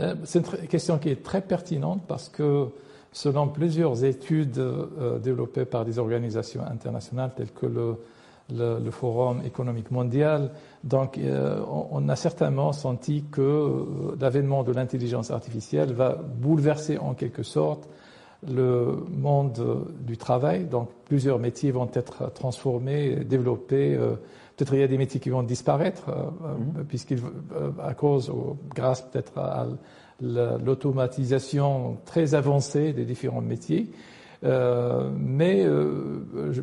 Euh, 0.00 0.16
C'est 0.24 0.40
une 0.40 0.66
question 0.66 0.98
qui 0.98 1.10
est 1.10 1.22
très 1.22 1.40
pertinente 1.40 2.02
parce 2.08 2.28
que 2.28 2.66
selon 3.12 3.46
plusieurs 3.46 4.04
études 4.04 4.60
développées 5.22 5.66
par 5.66 5.84
des 5.84 6.00
organisations 6.00 6.62
internationales 6.68 7.30
telles 7.36 7.52
que 7.52 7.66
le, 7.66 7.94
le, 8.52 8.90
Forum 8.90 9.40
économique 9.44 9.90
mondial, 9.90 10.50
donc 10.82 11.18
euh, 11.18 11.60
on, 11.68 12.08
a 12.08 12.16
certainement 12.16 12.72
senti 12.72 13.24
que 13.30 14.14
l'avènement 14.20 14.64
de 14.64 14.72
l'intelligence 14.72 15.30
artificielle 15.30 15.92
va 15.92 16.14
bouleverser 16.14 16.98
en 16.98 17.14
quelque 17.14 17.42
sorte 17.42 17.88
le 18.48 19.04
monde 19.10 19.86
du 20.00 20.16
travail. 20.16 20.64
Donc, 20.64 20.90
plusieurs 21.06 21.38
métiers 21.38 21.70
vont 21.70 21.90
être 21.94 22.32
transformés, 22.32 23.24
développés. 23.24 23.94
Euh, 23.94 24.16
peut-être 24.56 24.74
il 24.74 24.80
y 24.80 24.82
a 24.82 24.88
des 24.88 24.98
métiers 24.98 25.20
qui 25.20 25.30
vont 25.30 25.42
disparaître, 25.42 26.08
euh, 26.08 26.82
puisqu'ils, 26.88 27.20
euh, 27.20 27.70
à 27.82 27.94
cause, 27.94 28.30
ou 28.30 28.56
grâce 28.74 29.02
peut-être 29.02 29.38
à 29.38 29.66
l'automatisation 30.20 31.98
très 32.04 32.34
avancée 32.34 32.92
des 32.92 33.04
différents 33.04 33.40
métiers. 33.40 33.90
Mais 34.44 35.66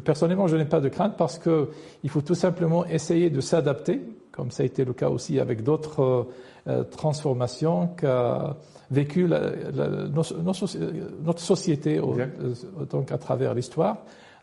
personnellement, 0.03 0.47
je 0.47 0.55
n'ai 0.55 0.65
pas 0.65 0.79
de 0.79 0.89
crainte 0.89 1.15
parce 1.17 1.39
qu'il 1.39 2.09
faut 2.09 2.21
tout 2.21 2.35
simplement 2.35 2.85
essayer 2.85 3.29
de 3.29 3.41
s'adapter, 3.41 4.01
comme 4.31 4.51
ça 4.51 4.63
a 4.63 4.65
été 4.65 4.85
le 4.85 4.93
cas 4.93 5.09
aussi 5.09 5.39
avec 5.39 5.63
d'autres 5.63 6.27
transformations 6.91 7.87
qu'a 7.97 8.55
vécu 8.91 9.27
notre 11.23 11.39
société 11.39 11.97
euh, 11.97 12.27
donc 12.89 13.11
à 13.11 13.17
travers 13.17 13.53
l'histoire. 13.53 13.97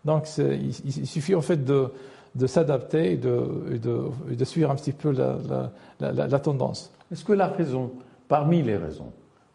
Donc 0.05 0.27
il, 0.39 0.71
il, 0.85 1.07
suffit 1.07 1.35
en 1.35 1.43
fait 1.43 1.65
de, 1.65 1.89
de 2.35 2.47
s'adapter 2.47 3.13
et 3.13 3.17
de, 3.17 3.79
de, 3.83 4.35
de, 4.35 4.45
suivre 4.45 4.71
un 4.71 4.75
petit 4.75 4.93
peu 4.93 5.13
la, 5.13 5.37
la, 6.01 6.27
la, 6.27 6.39
tendance. 6.39 6.91
Est-ce 7.13 7.25
que 7.25 7.33
la 7.33 7.49
raison, 7.49 7.91
parmi 8.27 8.63
les 8.63 8.77
raisons 8.77 9.13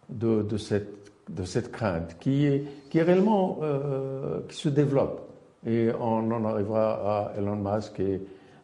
de, 0.09 0.43
de, 0.43 0.57
cette, 0.57 1.11
de 1.29 1.43
cette 1.43 1.71
crainte 1.71 2.17
qui 2.19 2.45
est, 2.45 2.63
qui 2.89 2.99
est 2.99 3.03
réellement 3.03 3.59
euh, 3.61 4.41
qui 4.49 4.57
se 4.57 4.69
développe, 4.69 5.21
et 5.65 5.89
on 5.99 6.31
en 6.31 6.45
arrivera 6.45 6.93
à 6.93 7.33
Elon 7.37 7.55
Musk 7.55 7.99
et 7.99 8.21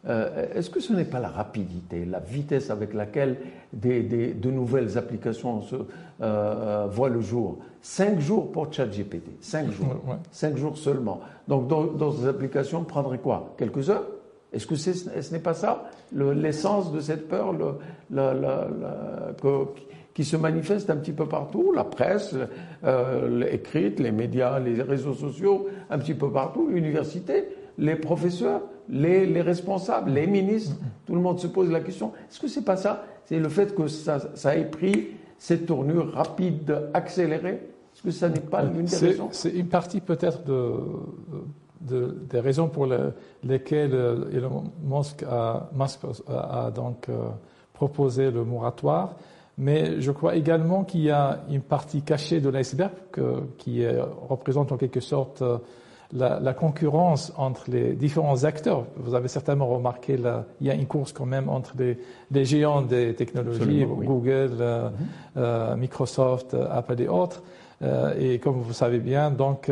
euh, 0.07 0.47
est-ce 0.55 0.69
que 0.69 0.79
ce 0.79 0.93
n'est 0.93 1.05
pas 1.05 1.19
la 1.19 1.27
rapidité, 1.27 2.05
la 2.05 2.19
vitesse 2.19 2.69
avec 2.69 2.93
laquelle 2.93 3.37
des, 3.73 4.01
de 4.01 4.49
nouvelles 4.49 4.97
applications 4.97 5.61
se, 5.61 5.75
euh, 6.21 6.87
voient 6.89 7.09
le 7.09 7.19
jour? 7.19 7.57
Cinq 7.81 8.19
jours 8.19 8.51
pour 8.51 8.71
ChatGPT, 8.71 9.41
cinq 9.41 9.69
jours, 9.71 9.95
cinq 10.31 10.55
jours 10.55 10.77
seulement. 10.77 11.19
Donc 11.47 11.67
dans, 11.67 12.11
ces 12.13 12.27
applications, 12.27 12.83
prendrait 12.83 13.19
quoi? 13.19 13.53
Quelques 13.57 13.89
heures? 13.89 14.07
Est-ce 14.51 14.65
que 14.65 14.75
ce 14.75 15.33
n'est 15.33 15.39
pas 15.39 15.53
ça 15.53 15.89
l'essence 16.11 16.91
de 16.91 17.01
cette 17.01 17.27
peur 17.27 17.53
le, 17.53 17.75
qui 20.19 20.25
se 20.25 20.35
manifeste 20.35 20.89
un 20.89 20.97
petit 20.97 21.13
peu 21.13 21.27
partout, 21.27 21.71
la 21.71 21.85
presse 21.85 22.35
écrite, 23.49 24.01
les 24.01 24.11
médias, 24.11 24.59
les 24.59 24.81
réseaux 24.81 25.13
sociaux, 25.13 25.67
un 25.89 25.97
petit 25.97 26.13
peu 26.13 26.29
partout, 26.29 26.67
l'université, 26.67 27.47
les 27.77 27.95
professeurs 27.95 28.63
les, 28.89 29.41
responsables, 29.41 30.11
les 30.11 30.27
ministres, 30.27 30.75
tout 31.05 31.15
le 31.15 31.21
monde 31.21 31.39
se 31.39 31.47
pose 31.47 31.71
la 31.71 31.79
question, 31.79 32.11
est-ce 32.29 32.37
que 32.37 32.49
c'est 32.49 32.65
pas 32.65 32.75
ça? 32.75 33.05
C'est 33.23 33.39
le 33.39 33.47
fait 33.47 33.73
que 33.73 33.87
ça, 33.87 34.19
ça 34.35 34.57
ait 34.57 34.69
pris 34.69 35.11
cette 35.37 35.65
tournure 35.65 36.11
rapide, 36.11 36.89
accélérée? 36.93 37.61
Est-ce 37.93 38.03
que 38.03 38.11
ça 38.11 38.27
n'est 38.27 38.41
pas 38.41 38.61
l'une 38.61 38.87
des 38.87 38.97
raisons? 38.97 39.29
C'est 39.31 39.51
une 39.51 39.69
partie 39.69 40.01
peut-être 40.01 40.43
de, 40.43 42.17
des 42.29 42.41
raisons 42.41 42.67
pour 42.67 42.87
lesquelles 43.41 43.93
Elon 44.33 44.65
Musk 44.83 45.23
a, 45.23 45.69
a 46.27 46.71
donc 46.71 47.07
euh, 47.07 47.29
proposé 47.71 48.31
le 48.31 48.43
moratoire. 48.43 49.15
Mais 49.59 49.99
je 49.99 50.11
crois 50.11 50.35
également 50.35 50.85
qu'il 50.85 51.01
y 51.01 51.11
a 51.11 51.41
une 51.49 51.61
partie 51.61 52.01
cachée 52.01 52.39
de 52.39 52.49
l'iceberg 52.49 52.93
qui 53.57 53.85
représente 54.29 54.71
en 54.71 54.77
quelque 54.77 55.01
sorte 55.01 55.41
euh, 55.41 55.57
la, 56.13 56.39
la, 56.39 56.53
concurrence 56.53 57.33
entre 57.37 57.69
les 57.69 57.93
différents 57.93 58.43
acteurs. 58.43 58.85
Vous 58.95 59.13
avez 59.13 59.27
certainement 59.27 59.67
remarqué, 59.67 60.17
là, 60.17 60.45
il 60.59 60.67
y 60.67 60.71
a 60.71 60.73
une 60.73 60.87
course 60.87 61.11
quand 61.13 61.25
même 61.25 61.49
entre 61.49 61.73
les, 61.77 61.99
les 62.31 62.45
géants 62.45 62.81
des 62.81 63.13
technologies, 63.13 63.85
Google, 63.85 64.57
euh, 64.59 64.89
mhm. 64.89 64.95
euh, 65.37 65.75
Microsoft, 65.75 66.55
Apple 66.71 67.01
et 67.01 67.07
autres. 67.07 67.43
Euh, 67.81 68.13
et 68.19 68.39
comme 68.39 68.59
vous 68.59 68.73
savez 68.73 68.99
bien, 68.99 69.31
donc 69.31 69.71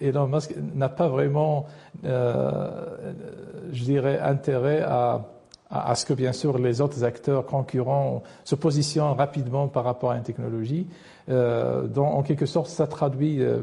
Elon 0.00 0.26
Musk 0.26 0.54
n'a 0.74 0.88
pas 0.88 1.08
vraiment, 1.08 1.66
je 2.02 3.84
dirais, 3.84 4.18
intérêt 4.18 4.82
à 4.82 5.24
à, 5.70 5.94
ce 5.94 6.04
que 6.06 6.14
bien 6.14 6.32
sûr 6.32 6.58
les 6.58 6.80
autres 6.80 7.02
acteurs 7.04 7.44
concurrents 7.44 8.22
se 8.44 8.54
positionnent 8.54 9.16
rapidement 9.16 9.68
par 9.68 9.84
rapport 9.84 10.12
à 10.12 10.16
une 10.16 10.22
technologie. 10.22 10.86
Euh, 11.28 11.88
dont 11.88 12.06
en 12.06 12.22
quelque 12.22 12.46
sorte 12.46 12.68
ça 12.68 12.86
traduit 12.86 13.42
euh, 13.42 13.62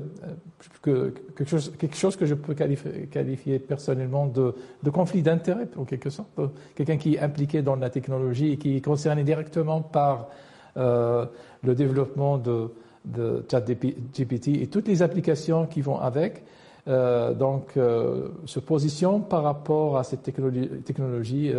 que, 0.82 1.14
quelque, 1.38 1.50
chose, 1.50 1.72
quelque 1.80 1.96
chose 1.96 2.18
que 2.18 2.26
je 2.26 2.34
peux 2.34 2.54
qualifier, 2.54 3.08
qualifier 3.10 3.58
personnellement 3.58 4.28
de, 4.28 4.54
de 4.84 4.90
conflit 4.90 5.22
d'intérêt 5.22 5.70
en 5.78 5.86
quelque 5.86 6.10
sorte. 6.10 6.28
Quelqu'un 6.76 6.98
qui 6.98 7.16
est 7.16 7.20
impliqué 7.20 7.62
dans 7.62 7.78
la 7.78 7.90
technologie 7.90 8.52
et 8.52 8.58
qui 8.58 8.76
est 8.76 8.82
concerné 8.82 9.24
directement 9.24 9.82
par 9.82 10.28
euh, 10.76 11.26
le 11.64 11.74
développement 11.74 12.38
de, 12.38 12.70
de 13.06 13.46
ChatGPT 13.50 14.62
et 14.62 14.68
toutes 14.68 14.90
les 14.90 15.02
applications 15.02 15.66
qui 15.66 15.80
vont 15.80 16.00
avec. 16.00 16.44
Euh, 16.88 17.34
donc, 17.34 17.78
euh, 17.78 18.28
se 18.46 18.60
positionne 18.60 19.24
par 19.24 19.44
rapport 19.44 19.98
à 19.98 20.04
cette 20.04 20.24
technologie, 20.24 20.70
technologie 20.84 21.54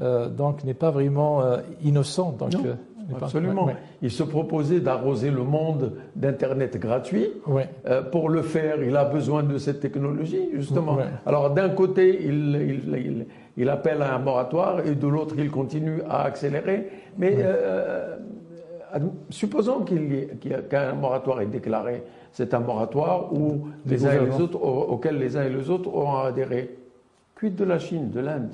euh, 0.00 0.28
donc 0.28 0.62
n'est 0.64 0.74
pas 0.74 0.90
vraiment 0.90 1.42
innocent. 1.82 2.32
Donc, 2.38 2.52
non. 2.52 2.76
Absolument. 3.20 3.68
Il 4.02 4.10
se 4.10 4.22
proposait 4.22 4.80
d'arroser 4.80 5.30
le 5.30 5.42
monde 5.42 5.92
d'Internet 6.14 6.78
gratuit. 6.78 7.28
Euh, 7.86 8.02
pour 8.02 8.28
le 8.28 8.42
faire, 8.42 8.82
il 8.82 8.96
a 8.96 9.04
besoin 9.04 9.42
de 9.42 9.58
cette 9.58 9.80
technologie, 9.80 10.50
justement. 10.54 10.98
Alors, 11.26 11.50
d'un 11.50 11.70
côté, 11.70 12.24
il, 12.24 13.26
il, 13.56 13.68
appelle 13.68 14.02
à 14.02 14.14
un 14.14 14.18
moratoire 14.18 14.86
et 14.86 14.94
de 14.94 15.06
l'autre, 15.06 15.34
il 15.38 15.50
continue 15.50 16.02
à 16.08 16.22
accélérer. 16.22 16.90
Mais 17.16 17.36
euh, 17.38 18.16
supposons 19.30 19.84
qu'un 19.84 20.94
moratoire 20.94 21.40
est 21.40 21.46
déclaré. 21.46 22.02
C'est 22.32 22.54
un 22.54 22.60
moratoire 22.60 23.32
où 23.32 23.68
les 23.86 24.06
uns 24.06 24.12
et 24.12 24.26
les 24.26 24.40
autres, 24.40 24.60
auquel 24.62 25.18
les 25.18 25.36
uns 25.36 25.44
et 25.44 25.50
les 25.50 25.70
autres 25.70 25.88
auront 25.88 26.18
adhéré. 26.18 26.76
Quid 27.34 27.54
de 27.54 27.64
la 27.64 27.78
Chine, 27.78 28.10
de 28.10 28.20
l'Inde 28.20 28.50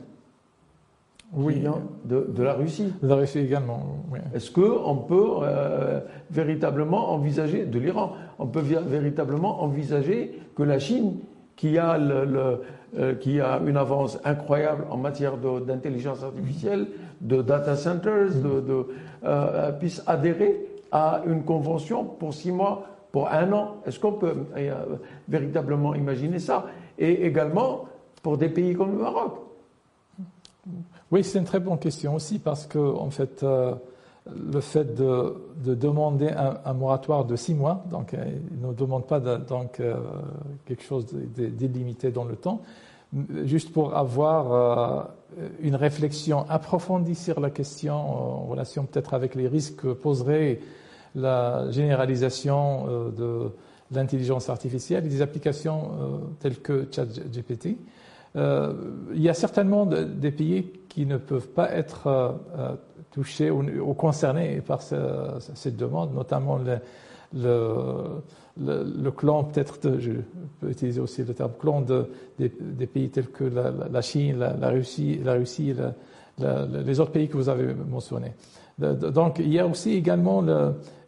oui, 1.37 1.64
de, 2.05 2.29
de, 2.33 2.43
la 2.43 2.55
Russie. 2.55 2.93
De 3.03 3.09
la 3.09 3.17
Russie 3.17 3.41
également. 3.41 4.05
Oui. 4.12 4.21
Est-ce 4.35 4.50
qu'on 4.50 4.97
peut 4.97 5.38
euh, 5.43 6.00
véritablement 6.31 7.12
envisager, 7.12 7.64
de 7.64 7.79
l'Iran, 7.79 8.12
on 8.38 8.47
peut 8.47 8.61
véritablement 8.61 9.62
envisager 9.62 10.38
que 10.55 10.62
la 10.62 10.79
Chine, 10.79 11.17
qui 11.57 11.79
a, 11.79 11.99
le, 11.99 12.61
euh, 12.99 13.14
qui 13.14 13.41
a 13.41 13.61
une 13.67 13.76
avance 13.76 14.19
incroyable 14.25 14.85
en 14.91 14.97
matière 14.97 15.37
d'intelligence 15.37 16.23
artificielle, 16.23 16.87
de 17.21 17.42
data 17.42 17.76
centers, 17.76 18.33
euh, 19.25 19.73
puisse 19.73 20.02
adhérer 20.06 20.66
à 20.92 21.23
une 21.26 21.44
convention 21.44 22.04
pour 22.04 22.35
six 22.35 22.52
mois, 22.52 22.87
pour 23.12 23.28
un 23.28 23.52
an. 23.52 23.76
Est-ce 23.87 23.99
qu'on 23.99 24.12
peut 24.12 24.35
véritablement 25.28 25.94
imaginer 25.94 26.38
ça? 26.38 26.66
Et 26.99 27.26
également 27.26 27.87
pour 28.23 28.38
des 28.38 28.49
pays 28.49 28.75
comme 28.75 28.92
le 28.92 29.02
Maroc. 29.02 29.35
Oui, 31.11 31.23
c'est 31.23 31.38
une 31.38 31.44
très 31.44 31.61
bonne 31.61 31.78
question 31.78 32.14
aussi 32.14 32.38
parce 32.38 32.66
que, 32.66 32.78
en 32.78 33.11
fait, 33.11 33.42
euh, 33.42 33.75
le 34.26 34.61
fait 34.61 34.94
de, 34.94 35.37
demander 35.75 36.30
un, 36.64 36.73
moratoire 36.73 37.25
de 37.25 37.37
six 37.37 37.54
mois, 37.54 37.85
donc 37.90 38.14
euh, 38.14 38.25
il 38.50 38.66
ne 38.66 38.73
demande 38.73 39.06
pas 39.06 39.21
donc, 39.21 39.78
euh, 39.80 39.97
quelque 40.64 40.83
chose 40.83 41.06
d'illimité 41.06 42.11
dans 42.11 42.25
le 42.25 42.37
temps, 42.37 42.62
juste 43.44 43.73
pour 43.73 43.94
avoir 43.94 45.11
une 45.61 45.76
réflexion 45.76 46.47
approfondie 46.49 47.14
sur 47.14 47.41
la 47.41 47.50
question 47.50 47.95
en 47.95 48.45
relation 48.45 48.85
peut-être 48.85 49.14
avec 49.14 49.35
les 49.35 49.49
risques 49.49 49.76
que 49.76 49.93
poserait 49.93 50.61
la 51.14 51.71
généralisation 51.71 53.11
de 53.17 53.50
l'intelligence 53.93 54.49
artificielle 54.49 55.07
et 55.07 55.09
des 55.09 55.23
applications 55.23 55.91
telles 56.41 56.59
que 56.61 56.88
ChatGPT. 56.91 57.76
Euh, 58.37 58.73
il 59.14 59.23
y 59.23 59.29
a 59.29 59.35
certainement 59.35 59.87
des 59.87 60.33
pays 60.33 60.73
qui 60.88 61.07
ne 61.07 61.17
peuvent 61.19 61.49
pas 61.49 61.71
être 61.71 62.07
euh, 62.09 62.31
euh, 62.59 62.75
touchés 63.12 63.50
ou, 63.50 63.95
concernés 63.95 64.61
par 64.61 64.83
cette 64.83 65.76
demande, 65.76 66.14
notamment 66.14 66.59
le, 67.33 68.23
le, 68.61 69.11
clan, 69.11 69.45
peut-être, 69.45 69.99
je 69.99 70.12
peux 70.61 70.71
utiliser 70.71 71.00
aussi 71.00 71.25
le 71.25 71.35
terme 71.35 71.52
clan 71.59 71.81
de, 71.81 72.09
des, 72.38 72.87
pays 72.87 73.09
tels 73.09 73.28
que 73.28 73.45
la, 73.45 74.02
Chine, 74.02 74.38
la, 74.38 74.69
Russie, 74.69 75.21
la 75.25 75.35
Russie 75.35 75.75
les 76.38 77.00
autres 77.00 77.12
pays 77.12 77.28
que 77.28 77.37
vous 77.37 77.49
avez 77.49 77.75
mentionnés. 77.75 78.33
Donc, 78.78 79.38
il 79.38 79.52
y 79.52 79.59
a 79.59 79.66
aussi 79.66 79.93
également 79.93 80.43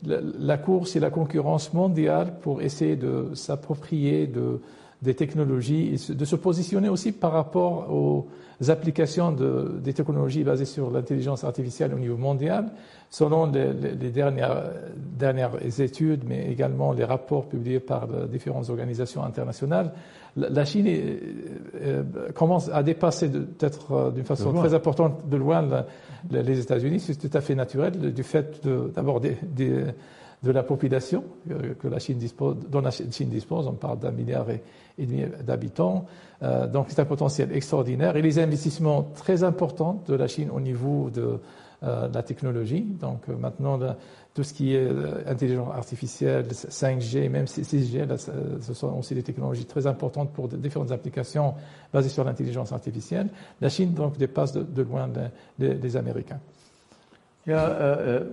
la 0.04 0.58
course 0.58 0.96
et 0.96 1.00
la 1.00 1.10
concurrence 1.10 1.72
mondiale 1.72 2.38
pour 2.40 2.62
essayer 2.62 2.96
de 2.96 3.30
s'approprier 3.34 4.26
de 4.26 4.60
des 5.02 5.14
technologies 5.14 6.06
de 6.08 6.24
se 6.24 6.36
positionner 6.36 6.88
aussi 6.88 7.12
par 7.12 7.32
rapport 7.32 7.92
aux 7.92 8.26
applications 8.68 9.32
de, 9.32 9.78
des 9.82 9.92
technologies 9.92 10.42
basées 10.42 10.64
sur 10.64 10.90
l'intelligence 10.90 11.44
artificielle 11.44 11.92
au 11.94 11.98
niveau 11.98 12.16
mondial, 12.16 12.70
selon 13.10 13.50
les, 13.50 13.72
les, 13.72 14.10
dernières, 14.10 14.70
dernières, 14.96 15.80
études, 15.80 16.24
mais 16.26 16.50
également 16.50 16.92
les 16.92 17.04
rapports 17.04 17.46
publiés 17.46 17.80
par 17.80 18.08
différentes 18.28 18.70
organisations 18.70 19.22
internationales, 19.22 19.92
la 20.36 20.64
Chine 20.64 20.86
euh, 20.88 22.02
commence 22.34 22.68
à 22.70 22.82
dépasser 22.82 23.28
peut-être 23.30 23.92
euh, 23.92 24.10
d'une 24.10 24.24
façon 24.24 24.52
très 24.52 24.74
importante 24.74 25.28
de 25.28 25.36
loin 25.36 25.66
les 26.30 26.60
États-Unis. 26.60 27.00
C'est 27.00 27.16
tout 27.16 27.36
à 27.36 27.40
fait 27.40 27.54
naturel 27.54 28.12
du 28.12 28.22
fait 28.22 28.66
d'abord 28.94 29.20
de, 29.20 29.84
de, 30.42 30.50
la 30.50 30.62
population 30.62 31.24
euh, 31.50 31.74
que 31.74 31.88
la 31.88 31.98
Chine 31.98 32.18
dispose, 32.18 32.56
dont 32.68 32.80
la 32.80 32.90
Chine 32.90 33.28
dispose. 33.28 33.66
On 33.66 33.72
parle 33.72 33.98
d'un 33.98 34.12
milliard 34.12 34.48
et, 34.50 34.62
demi 34.98 35.24
d'habitants. 35.44 36.06
donc 36.72 36.86
c'est 36.88 37.00
un 37.00 37.04
potentiel 37.04 37.54
extraordinaire 37.54 38.16
et 38.16 38.22
les 38.22 38.38
investissements 38.38 39.02
très 39.14 39.44
importants 39.44 40.02
de 40.06 40.14
la 40.14 40.26
Chine 40.26 40.48
au 40.50 40.60
niveau 40.60 41.10
de 41.10 41.38
la 41.82 42.22
technologie. 42.22 42.80
Donc 42.80 43.28
maintenant, 43.28 43.78
tout 44.36 44.44
ce 44.44 44.52
qui 44.52 44.74
est 44.74 44.86
euh, 44.86 45.22
intelligence 45.26 45.74
artificielle, 45.74 46.46
5G, 46.48 47.30
même 47.30 47.46
6G, 47.46 48.60
ce 48.60 48.74
sont 48.74 48.92
aussi 48.98 49.14
des 49.14 49.22
technologies 49.22 49.64
très 49.64 49.86
importantes 49.86 50.30
pour 50.34 50.46
différentes 50.46 50.92
applications 50.92 51.54
basées 51.90 52.10
sur 52.10 52.22
l'intelligence 52.22 52.70
artificielle. 52.70 53.30
La 53.62 53.70
Chine 53.70 53.94
donc 53.94 54.18
dépasse 54.18 54.52
de, 54.52 54.82
loin 54.82 55.08
les, 55.58 55.96
Américains. 55.96 56.38
Euh, 56.38 56.65
euh, 57.48 58.24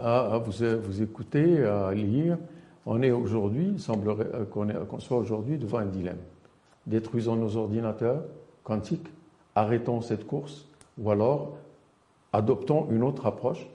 à, 0.00 0.38
vous, 0.38 0.52
vous 0.82 1.02
écouter, 1.02 1.64
à 1.64 1.92
lire, 1.92 2.38
on 2.86 3.02
est 3.02 3.10
aujourd'hui, 3.10 3.72
il 3.74 3.80
semblerait 3.80 4.28
qu'on 4.50 4.98
soit 4.98 5.18
aujourd'hui 5.18 5.58
devant 5.58 5.78
un 5.78 5.86
dilemme. 5.86 6.18
Détruisons 6.86 7.36
nos 7.36 7.56
ordinateurs 7.56 8.22
quantiques, 8.64 9.08
arrêtons 9.54 10.00
cette 10.00 10.26
course, 10.26 10.66
ou 10.98 11.10
alors 11.10 11.56
adoptons 12.32 12.86
une 12.90 13.02
autre 13.02 13.26
approche. 13.26 13.66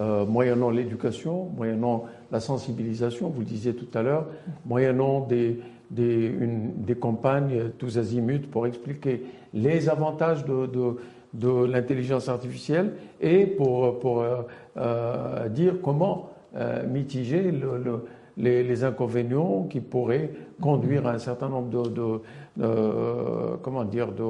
Euh, 0.00 0.24
moyennant 0.24 0.70
l'éducation, 0.70 1.50
moyennant 1.54 2.06
la 2.30 2.40
sensibilisation, 2.40 3.28
vous 3.28 3.40
le 3.40 3.46
disiez 3.46 3.74
tout 3.74 3.86
à 3.92 4.02
l'heure, 4.02 4.26
moyennant 4.64 5.20
des, 5.20 5.60
des, 5.90 6.94
campagnes 6.98 7.70
tous 7.78 7.98
azimuts 7.98 8.46
pour 8.50 8.66
expliquer 8.66 9.22
les 9.52 9.90
avantages 9.90 10.46
de, 10.46 10.96
de 11.34 11.64
l'intelligence 11.64 12.28
artificielle 12.28 12.94
et 13.20 13.46
pour, 13.46 13.98
pour 13.98 14.20
euh, 14.20 14.42
euh 14.76 15.48
dire 15.48 15.74
comment 15.82 16.30
euh, 16.54 16.86
mitiger 16.86 17.50
le, 17.50 17.78
le, 17.78 18.04
les, 18.36 18.62
les, 18.62 18.84
inconvénients 18.84 19.64
qui 19.64 19.80
pourraient 19.80 20.30
conduire 20.60 21.06
à 21.06 21.12
un 21.12 21.18
certain 21.18 21.48
nombre 21.48 21.84
de, 21.84 22.20
de, 22.58 23.56
comment 23.62 23.84
dire, 23.84 24.12
de, 24.12 24.24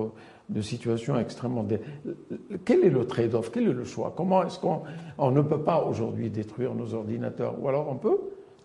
de 0.49 0.61
situations 0.61 1.19
extrêmement. 1.19 1.67
Quel 2.65 2.85
est 2.85 2.91
le 2.91 3.07
trade-off? 3.07 3.51
Quel 3.51 3.65
est 3.65 3.73
le 3.73 3.85
choix? 3.85 4.13
Comment 4.17 4.45
est-ce 4.45 4.59
qu'on 4.59 4.83
on 5.19 5.31
ne 5.31 5.43
peut 5.43 5.63
pas 5.63 5.85
aujourd'hui 5.85 6.31
détruire 6.31 6.75
nos 6.75 6.95
ordinateurs? 6.95 7.55
Ou 7.61 7.69
alors 7.69 7.89
on 7.91 7.97
peut 7.97 8.19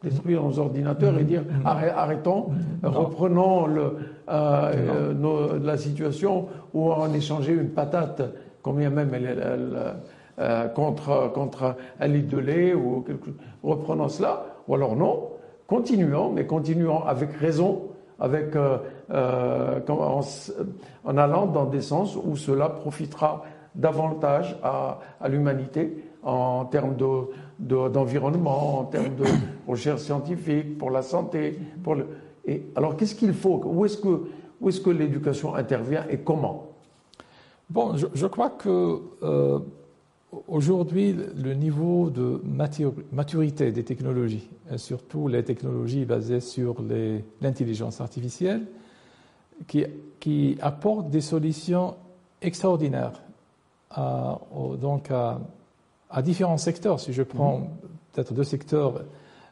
détruire 0.09 0.43
nos 0.43 0.59
ordinateurs 0.59 1.17
et 1.17 1.23
dire 1.23 1.43
arrêtons, 1.65 2.47
reprenons 2.83 3.67
le, 3.67 3.97
euh, 4.29 5.13
euh, 5.23 5.59
la 5.63 5.77
situation 5.77 6.47
où 6.73 6.91
on 6.91 7.13
échangeait 7.13 7.53
une 7.53 7.69
patate, 7.69 8.21
combien 8.61 8.89
même 8.89 9.13
elle, 9.13 9.77
euh, 10.39 10.67
contre, 10.67 11.31
contre 11.33 11.75
un 11.99 12.07
litre 12.07 12.35
de 12.35 12.37
lait 12.37 12.73
ou 12.73 13.01
quelque 13.01 13.31
reprenons 13.63 14.07
cela, 14.07 14.45
ou 14.67 14.75
alors 14.75 14.95
non, 14.95 15.29
continuons, 15.65 16.31
mais 16.31 16.45
continuons 16.45 17.03
avec 17.03 17.31
raison 17.33 17.87
avec, 18.19 18.55
euh, 18.55 18.77
euh, 19.11 19.79
en, 19.87 20.21
en, 21.05 21.17
allant 21.17 21.45
dans 21.45 21.65
des 21.65 21.81
sens 21.81 22.15
où 22.15 22.35
cela 22.35 22.69
profitera 22.69 23.43
davantage 23.75 24.57
à, 24.63 24.99
à 25.21 25.29
l'humanité 25.29 26.03
en 26.23 26.65
termes 26.65 26.95
d'environnement, 27.59 28.71
de, 28.73 28.77
en 28.79 28.83
termes 28.85 29.15
de 29.15 29.25
recherche 29.67 30.01
scientifique, 30.01 30.77
pour 30.77 30.91
la 30.91 31.01
santé. 31.01 31.59
Pour 31.83 31.95
le... 31.95 32.07
et 32.45 32.63
alors, 32.75 32.95
qu'est-ce 32.95 33.15
qu'il 33.15 33.33
faut? 33.33 33.61
Où 33.65 33.85
est-ce 33.85 33.97
que, 33.97 34.27
où 34.61 34.69
est-ce 34.69 34.81
que 34.81 34.89
l'éducation 34.89 35.55
intervient 35.55 36.05
et 36.09 36.17
comment? 36.19 36.67
Bon, 37.69 37.97
je, 37.97 38.07
je, 38.13 38.25
crois 38.27 38.49
que 38.49 39.01
euh, 39.23 39.59
Aujourd'hui, 40.49 41.13
le 41.13 41.53
niveau 41.53 42.09
de 42.09 42.41
maturité 43.11 43.71
des 43.71 43.85
technologies, 43.85 44.49
surtout 44.75 45.29
les 45.29 45.41
technologies 45.41 46.03
basées 46.03 46.41
sur 46.41 46.75
l'intelligence 47.41 48.01
artificielle, 48.01 48.65
qui, 49.67 49.85
qui, 50.19 50.57
apportent 50.59 51.09
des 51.09 51.21
solutions 51.21 51.95
extraordinaires 52.41 53.21
à, 53.89 54.37
donc 54.81 55.09
à, 55.11 55.39
à, 56.09 56.21
différents 56.21 56.57
secteurs. 56.57 56.99
Si 56.99 57.13
je 57.13 57.23
prends 57.23 57.59
mm-hmm. 57.59 57.87
peut-être 58.11 58.33
deux 58.33 58.43
secteurs 58.43 59.05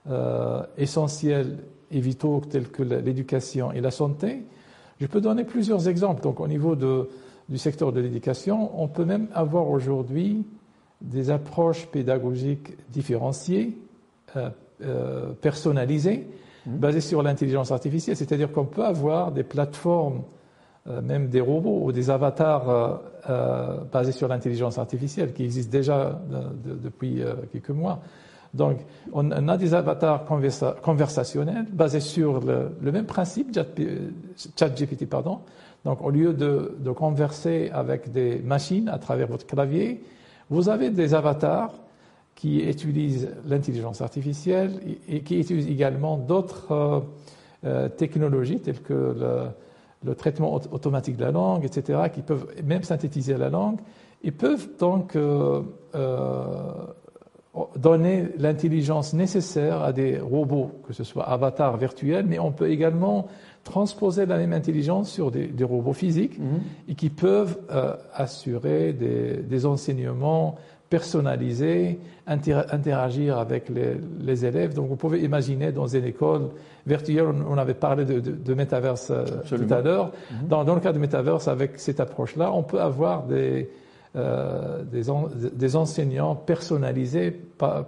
euh, 0.10 0.62
essentiels 0.78 1.58
et 1.92 2.00
vitaux 2.00 2.42
tels 2.50 2.70
que 2.70 2.84
l'éducation 2.84 3.72
et 3.72 3.82
la 3.82 3.92
santé, 3.92 4.44
je 5.00 5.08
peux 5.08 5.22
donner 5.22 5.44
plusieurs 5.44 5.88
exemples. 5.88 6.22
Donc, 6.22 6.40
au 6.40 6.48
niveau 6.48 6.76
de, 6.76 7.10
du 7.50 7.58
secteur 7.58 7.92
de 7.92 8.00
l'éducation, 8.00 8.72
on 8.82 8.88
peut 8.88 9.06
même 9.06 9.28
avoir 9.34 9.70
aujourd'hui 9.70 10.46
des 11.02 11.30
approches 11.30 11.86
pédagogiques 11.88 12.74
différenciées, 12.90 13.78
euh, 14.36 14.50
euh, 14.82 15.32
personnalisées, 15.42 16.28
mmh. 16.66 16.76
basées 16.78 17.02
sur 17.02 17.24
l'intelligence 17.24 17.72
artificielle. 17.72 18.18
C'est-à-dire 18.18 18.52
qu'on 18.52 18.66
peut 18.66 18.86
avoir 18.86 19.32
des 19.32 19.44
plateformes, 19.44 20.24
euh, 20.88 21.02
même 21.02 21.30
des 21.30 21.42
robots 21.42 21.82
ou 21.84 21.92
des 21.92 22.10
avatars 22.10 23.02
basés 23.92 24.12
sur 24.12 24.28
l'intelligence 24.28 24.78
artificielle 24.78 25.34
qui 25.34 25.46
existent 25.46 25.72
déjà 25.72 26.22
depuis 26.64 27.24
quelques 27.52 27.72
mois. 27.72 28.02
Donc, 28.56 28.78
on, 29.12 29.32
a 29.32 29.58
des 29.58 29.74
avatars 29.74 30.26
conversationnels 30.26 31.66
basés 31.72 32.00
sur 32.00 32.40
le, 32.40 32.92
même 32.92 33.06
principe, 33.06 33.58
ChatGPT, 34.58 35.06
pardon. 35.08 35.40
Donc, 35.84 36.02
au 36.02 36.10
lieu 36.10 36.34
de, 36.34 36.92
converser 36.96 37.70
avec 37.74 38.12
des 38.12 38.40
machines 38.40 38.90
à 38.90 38.98
travers 38.98 39.28
votre 39.28 39.46
clavier, 39.46 40.04
vous 40.50 40.70
avez 40.70 40.90
des 40.90 41.14
avatars 41.14 41.74
qui 42.36 42.60
utilisent 42.60 43.30
l'intelligence 43.46 44.02
artificielle 44.02 44.72
et 45.08 45.22
qui 45.22 45.40
utilisent 45.40 45.70
également 45.70 46.18
d'autres 46.18 46.72
euh, 46.72 47.00
euh, 47.66 47.90
technologies 47.90 48.60
telles 48.60 48.82
que 48.82 48.94
le, 48.94 49.48
le, 50.04 50.16
traitement 50.16 50.54
automatique 50.54 51.16
de 51.16 51.24
la 51.24 51.32
langue, 51.32 51.64
etc., 51.64 52.10
qui 52.14 52.22
peuvent 52.22 52.48
même 52.64 52.84
synthétiser 52.84 53.38
la 53.38 53.50
langue 53.50 53.80
et 54.24 54.32
peuvent 54.32 54.68
donc 54.78 55.16
euh, 55.16 55.62
donner 57.78 58.30
l'intelligence 58.38 59.14
nécessaire 59.14 59.82
à 59.82 59.94
des 59.94 60.20
robots, 60.20 60.72
que 60.88 60.94
ce 60.94 61.04
soit 61.04 61.24
avatars 61.24 61.78
virtuels, 61.78 62.26
mais 62.28 62.40
on 62.40 62.52
peut 62.52 62.70
également 62.70 63.28
transposer 63.64 64.26
la 64.26 64.38
même 64.38 64.54
intelligence 64.54 65.10
sur 65.10 65.32
des, 65.32 65.48
des 65.48 65.64
robots 65.64 65.94
physiques 65.94 66.38
mhm. 66.38 66.60
et 66.90 66.96
qui 66.96 67.10
peuvent 67.10 67.58
euh, 67.72 67.94
assurer 68.14 68.94
des, 68.94 69.38
des, 69.38 69.66
enseignements 69.66 70.56
personnalisés, 70.90 72.00
interagir 72.28 73.40
avec 73.40 73.70
les, 73.70 73.96
les, 74.20 74.46
élèves. 74.46 74.76
Donc 74.76 74.88
vous 74.88 74.96
pouvez 74.96 75.22
imaginer 75.22 75.72
dans 75.72 75.88
une 75.88 76.06
école 76.06 76.50
virtuelle, 76.86 77.26
on, 77.50 77.58
avait 77.58 77.74
parlé 77.74 78.06
de, 78.06 78.20
de, 78.20 78.56
euh, 78.56 79.24
tout 79.48 79.74
à 79.74 79.82
l'heure, 79.82 80.12
mhm. 80.32 80.48
dans, 80.48 80.64
dans, 80.64 80.76
le 80.76 80.82
cas 80.82 80.94
de 80.94 81.00
métaverse, 81.00 81.48
avec 81.48 81.80
cette 81.80 82.00
approche-là, 82.00 82.52
on 82.54 82.64
peut 82.64 82.82
avoir 82.82 83.24
des, 83.24 83.72
euh, 84.16 84.84
des, 84.84 85.04
des, 85.54 85.76
enseignants 85.76 86.36
personnalisés 86.36 87.32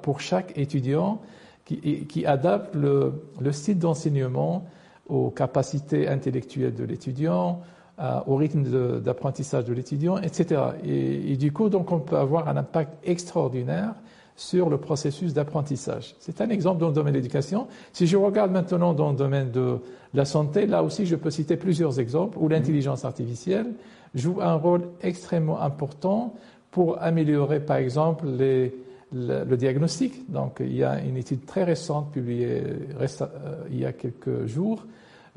pour 0.01 0.19
chaque 0.19 0.57
étudiant 0.57 1.21
qui, 1.65 2.05
qui 2.05 2.25
adaptent 2.25 2.75
le, 2.75 3.13
le 3.39 3.51
style 3.51 3.79
d'enseignement 3.79 4.65
aux 5.07 5.29
capacités 5.29 6.07
intellectuelles 6.07 6.75
de 6.75 6.83
l'étudiant, 6.83 7.61
euh, 7.99 8.19
au 8.27 8.35
rythme 8.35 9.01
d'apprentissage 9.01 9.65
de, 9.65 9.73
l'étudiant, 9.73 10.17
etc. 10.17 10.61
Et, 10.83 11.31
et, 11.31 11.35
du 11.35 11.51
coup, 11.51 11.69
donc, 11.69 11.91
on 11.91 11.99
peut 11.99 12.17
avoir 12.17 12.47
un 12.47 12.55
impact 12.55 12.93
extraordinaire 13.03 13.95
sur 14.35 14.69
le 14.69 14.77
processus 14.77 15.33
d'apprentissage. 15.33 16.15
C'est 16.19 16.41
un 16.41 16.49
exemple 16.49 16.79
dans 16.79 16.89
le 16.89 16.93
domaine 16.93 17.13
de 17.13 17.17
l'éducation. 17.17 17.67
Si 17.91 18.05
je 18.05 18.15
regarde 18.15 18.51
maintenant 18.51 18.93
dans 18.93 19.09
le 19.09 19.17
domaine 19.17 19.49
de 19.49 19.79
la 20.13 20.25
santé, 20.25 20.67
là 20.67 20.83
aussi, 20.83 21.07
je 21.07 21.15
peux 21.15 21.31
citer 21.31 21.57
plusieurs 21.57 21.99
exemples 21.99 22.37
où 22.39 22.47
l'intelligence 22.47 23.03
artificielle 23.03 23.73
joue 24.15 24.41
un 24.41 24.55
rôle 24.55 24.89
extrêmement 25.01 25.61
important 25.61 26.35
pour 26.71 27.01
améliorer, 27.01 27.59
par 27.59 27.77
exemple, 27.77 28.27
les, 28.27 28.73
le, 29.11 29.55
diagnostic. 29.55 30.29
Donc, 30.31 30.57
il 30.59 30.75
y 30.75 30.83
a 30.83 31.01
une 31.01 31.17
étude 31.17 31.45
très 31.45 31.63
récente 31.63 32.11
publiée 32.11 32.63
euh, 32.99 33.63
il 33.69 33.79
y 33.79 33.85
a 33.85 33.93
quelques 33.93 34.45
jours 34.45 34.85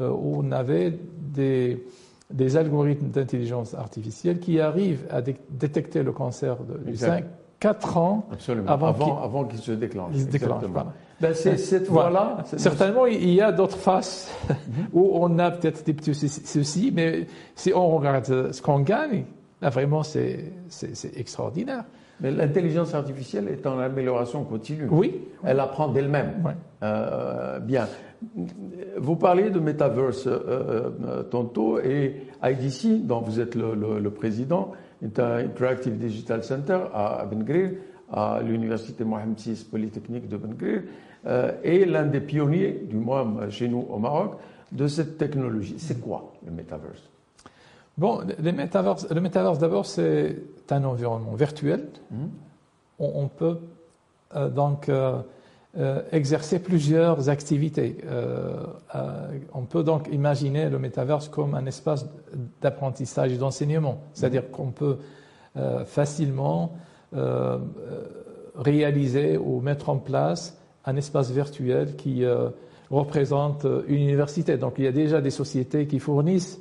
euh, 0.01 0.11
où 0.11 0.37
on 0.37 0.53
avait 0.53 0.99
des, 1.17 1.85
des 2.31 2.57
algorithmes 2.57 3.09
d'intelligence 3.09 3.75
artificielle 3.75 4.39
qui 4.39 4.61
arrivent 4.61 5.07
à 5.11 5.23
détecter 5.23 6.03
le 6.03 6.13
cancer 6.13 6.57
du 6.85 6.97
sein 6.97 7.21
quatre 7.61 7.99
ans 7.99 8.27
avant, 8.67 9.23
avant, 9.23 9.45
qu'il 9.45 9.61
se 9.61 9.73
déclenche. 9.73 10.13
Il 10.15 10.23
se 10.23 10.27
déclenche 10.27 10.65
ben, 11.21 11.35
c'est 11.35 11.59
cette 11.59 11.87
voie-là. 11.87 12.39
Certainement, 12.57 13.05
il 13.05 13.35
y 13.35 13.43
a 13.43 13.53
d'autres 13.53 13.77
faces 13.77 14.35
mhm. 14.49 14.57
où 14.95 15.11
on 15.13 15.39
a 15.39 15.51
peut-être 15.51 15.85
des 15.85 15.93
petits 15.93 16.15
soucis, 16.15 16.91
mais 16.95 17.27
si 17.55 17.75
on 17.75 17.89
regarde 17.89 18.53
ce 18.53 18.63
qu'on 18.63 18.81
gagne, 18.81 19.25
là 19.61 19.69
vraiment 19.69 20.03
c'est 20.03 20.53
extraordinaire. 21.15 21.85
Mais 22.21 22.31
l'intelligence 22.31 22.95
artificielle 22.95 23.49
est 23.49 23.67
en 23.67 23.79
amélioration 23.79 24.45
continue. 24.45 24.87
Oui. 24.91 25.23
Elle 25.45 25.61
apprend 25.61 25.89
d'elle-même. 25.89 26.55
Euh, 26.83 27.59
bien. 27.61 27.89
Vous 28.99 29.17
parlez 29.17 29.49
de 29.49 29.59
Metaverse 29.59 30.27
euh, 30.27 30.91
euh, 31.03 31.23
tantôt 31.23 31.79
et 31.79 32.27
IDC, 32.43 33.07
dont 33.07 33.21
vous 33.21 33.41
êtes 33.41 33.55
le, 33.55 34.11
président, 34.11 34.73
Interactive 35.03 35.97
Digital 35.97 36.45
Center 36.45 36.79
à 36.93 37.27
Ben 37.31 37.45
à 38.13 38.41
l'université 38.43 39.05
Mohamed 39.05 39.39
VI 39.39 39.65
Polytechnique 39.71 40.29
de 40.29 40.37
Ben 40.37 40.55
euh, 41.27 41.53
est 41.63 41.85
l'un 41.85 42.07
des 42.07 42.21
pionniers, 42.21 42.87
du 42.89 42.97
moins 42.97 43.49
chez 43.51 43.69
nous 43.69 43.87
au 43.91 43.99
Maroc, 43.99 44.37
de 44.73 44.87
cette 44.89 45.19
technologie. 45.19 45.77
C'est 45.79 46.01
quoi 46.01 46.33
le 46.45 46.53
Metaverse? 46.53 47.09
Bon, 47.99 48.21
le 48.43 48.53
Metaverse, 48.53 49.11
le 49.11 49.21
metaverse 49.21 49.59
d'abord, 49.59 49.85
c'est 49.85 50.37
un 50.71 50.85
environnement 50.85 51.35
virtuel. 51.35 51.89
Hmm. 52.11 52.29
On, 52.99 53.29
peut 53.29 53.59
euh, 54.37 54.49
donc 54.49 54.89
euh, 54.89 55.21
euh, 55.79 56.03
exercer 56.13 56.59
plusieurs 56.59 57.29
activités. 57.29 57.99
on 59.55 59.65
peut 59.67 59.85
donc 59.85 60.09
imaginer 60.13 60.69
le 60.69 60.79
Metaverse 60.79 61.29
comme 61.29 61.55
un 61.55 61.67
espace 61.67 62.07
d'apprentissage 62.61 63.33
et 63.33 63.37
d'enseignement. 63.37 64.03
C'est-à-dire 64.13 64.45
hmm. 64.45 64.53
qu'on 64.53 64.71
peut 64.73 64.99
facilement 65.87 66.73
réaliser 68.57 69.37
ou 69.37 69.61
mettre 69.61 69.89
en 69.89 69.99
place 69.99 70.57
un 70.85 70.97
espace 70.97 71.31
virtuel 71.31 71.97
qui 71.97 72.25
représente 72.91 73.67
une 73.87 74.03
université. 74.03 74.57
Donc 74.57 74.75
il 74.79 74.85
y 74.85 74.89
a 74.89 74.93
déjà 74.93 75.21
des 75.21 75.31
sociétés 75.31 75.87
qui 75.87 75.99
fournissent 75.99 76.61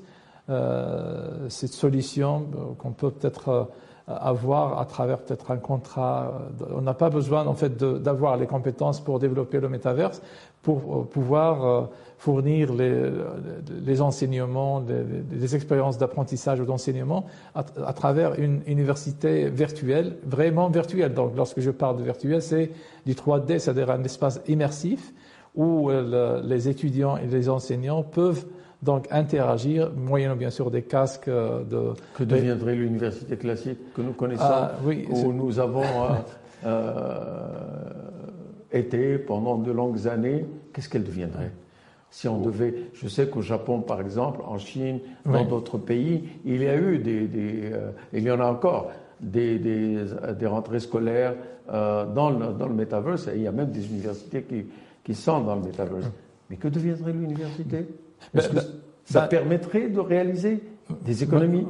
euh, 0.50 1.48
cette 1.50 1.74
solution 1.74 2.48
euh, 2.56 2.74
qu'on 2.80 2.92
peut 2.92 3.12
peut-être 3.12 3.50
euh, 3.50 3.64
avoir 4.10 4.80
à 4.80 4.86
travers 4.86 5.20
peut-être 5.20 5.52
un 5.52 5.58
contrat. 5.58 6.42
On 6.74 6.82
n'a 6.82 6.94
pas 6.94 7.10
besoin 7.10 7.46
en 7.46 7.54
fait 7.54 7.78
d'avoir 7.78 8.38
les 8.38 8.48
compétences 8.48 9.00
pour 9.00 9.20
développer 9.20 9.60
le 9.60 9.70
métaverse, 9.70 10.22
pour 10.62 11.08
pouvoir 11.08 11.90
fournir 12.18 12.74
les, 12.74 14.02
enseignements, 14.02 14.84
les, 15.32 15.56
expériences 15.56 15.98
d'apprentissage 15.98 16.60
ou 16.60 16.66
d'enseignement 16.66 17.26
à, 17.56 17.64
à, 17.86 17.94
travers 17.94 18.38
une 18.40 18.62
université 18.68 19.50
virtuelle, 19.50 20.18
vraiment 20.26 20.70
virtuelle. 20.70 21.14
Donc 21.14 21.34
lorsque 21.38 21.60
je 21.60 21.72
parle 21.72 21.98
de 21.98 22.04
virtuel, 22.04 22.42
c'est 22.42 22.72
du 23.06 23.14
3D, 23.14 23.60
c'est-à-dire 23.60 23.92
un 23.92 24.04
espace 24.04 24.42
immersif 24.48 25.14
où 25.56 25.90
les 26.44 26.70
étudiants 26.70 27.18
et 27.18 27.28
les 27.28 27.50
enseignants 27.50 28.04
peuvent 28.04 28.46
donc 28.82 29.08
interagir, 29.12 29.92
moyennant 29.94 30.38
bien 30.38 30.50
sûr 30.50 30.72
des 30.72 30.84
casques 30.84 31.28
euh, 31.28 31.64
de... 31.64 31.94
Que 32.16 32.24
deviendrait 32.24 32.76
l'université 32.76 33.36
classique 33.36 33.94
que 33.94 34.02
nous 34.02 34.14
connaissons, 34.14 34.44
ah, 34.46 34.74
oui, 34.84 35.06
où 35.10 35.34
nous 35.34 35.60
avons 35.60 35.84
euh, 35.84 36.66
euh, 36.66 37.90
été 38.72 39.18
pendant 39.18 39.58
de 39.58 39.72
longues 39.72 40.08
années, 40.08 40.46
qu'est-ce 40.72 40.88
qu'elle 40.88 41.04
deviendrait? 41.04 41.52
Si 42.10 42.28
on 42.28 42.40
devait, 42.40 42.74
je 42.94 43.08
sais 43.08 43.28
qu'au 43.28 43.42
Japon 43.42 43.82
par 43.82 44.00
exemple, 44.02 44.42
en 44.46 44.58
Chine, 44.58 45.00
dans 45.26 45.46
d'autres 45.46 45.78
pays, 45.78 46.30
il 46.46 46.64
y 46.64 46.68
a 46.68 46.76
eu 46.76 46.98
des, 46.98 47.28
des 47.28 47.72
il 48.14 48.24
y 48.24 48.32
en 48.32 48.40
a 48.40 48.46
encore 48.46 48.92
des, 49.20 49.60
des, 49.60 50.06
des 50.40 50.46
rentrées 50.48 50.80
scolaires 50.80 51.36
dans, 51.68 52.32
le, 52.32 52.54
dans 52.58 52.68
le 52.68 52.74
metaverse, 52.74 53.28
et 53.28 53.34
il 53.36 53.44
y 53.44 53.48
a 53.48 53.52
même 53.52 53.70
des 53.70 53.86
universités 53.86 54.42
qui, 54.42 54.66
qui 55.04 55.14
sont 55.14 55.42
dans 55.42 55.54
le 55.54 55.62
metaverse. 55.62 56.10
Mais 56.50 56.56
que 56.56 56.68
deviendrait 56.68 57.14
l'université? 57.14 57.86
Ben, 58.34 58.44
ben, 58.54 58.64
ça 59.06 59.22
ben, 59.22 59.28
permettrait 59.28 59.90
de 59.90 60.00
réaliser 60.00 60.62
des 61.02 61.24
économies 61.24 61.66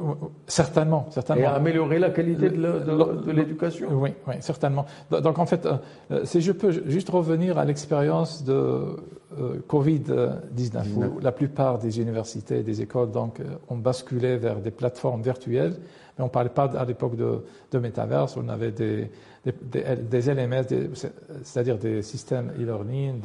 Certainement, 0.46 1.06
certainement. 1.10 1.42
Et 1.42 1.46
améliorer 1.46 1.98
la 1.98 2.10
qualité 2.10 2.48
de 2.48 3.30
l'éducation? 3.30 3.88
Oui, 3.92 4.10
oui, 4.26 4.34
certainement. 4.40 4.86
Donc 5.10 5.38
en 5.38 5.46
fait, 5.46 5.66
euh, 5.66 6.24
si 6.24 6.40
je 6.40 6.52
peux 6.52 6.70
juste 6.70 7.10
revenir 7.10 7.58
à 7.58 7.64
l'expérience 7.64 8.44
de 8.44 8.52
euh, 8.52 9.60
Covid-19, 9.68 10.94
où 10.96 11.20
la 11.20 11.32
plupart 11.32 11.78
des 11.78 12.00
universités 12.00 12.60
et 12.60 12.62
des 12.62 12.80
écoles 12.80 13.10
donc, 13.10 13.40
euh, 13.40 13.44
ont 13.68 13.76
basculé 13.76 14.36
vers 14.36 14.60
des 14.60 14.70
plateformes 14.70 15.22
virtuelles, 15.22 15.76
mais 16.18 16.24
on 16.24 16.28
ne 16.28 16.32
parlait 16.32 16.48
pas 16.48 16.70
à 16.76 16.84
l'époque 16.84 17.16
de, 17.16 17.44
de 17.70 17.78
métaverse, 17.78 18.36
on 18.36 18.48
avait 18.48 18.72
des, 18.72 19.10
des, 19.44 19.52
des, 19.96 20.34
LMS, 20.34 20.64
c'est-à-dire 21.42 21.78
des 21.78 22.02
systèmes 22.02 22.52
e-learning 22.58 23.20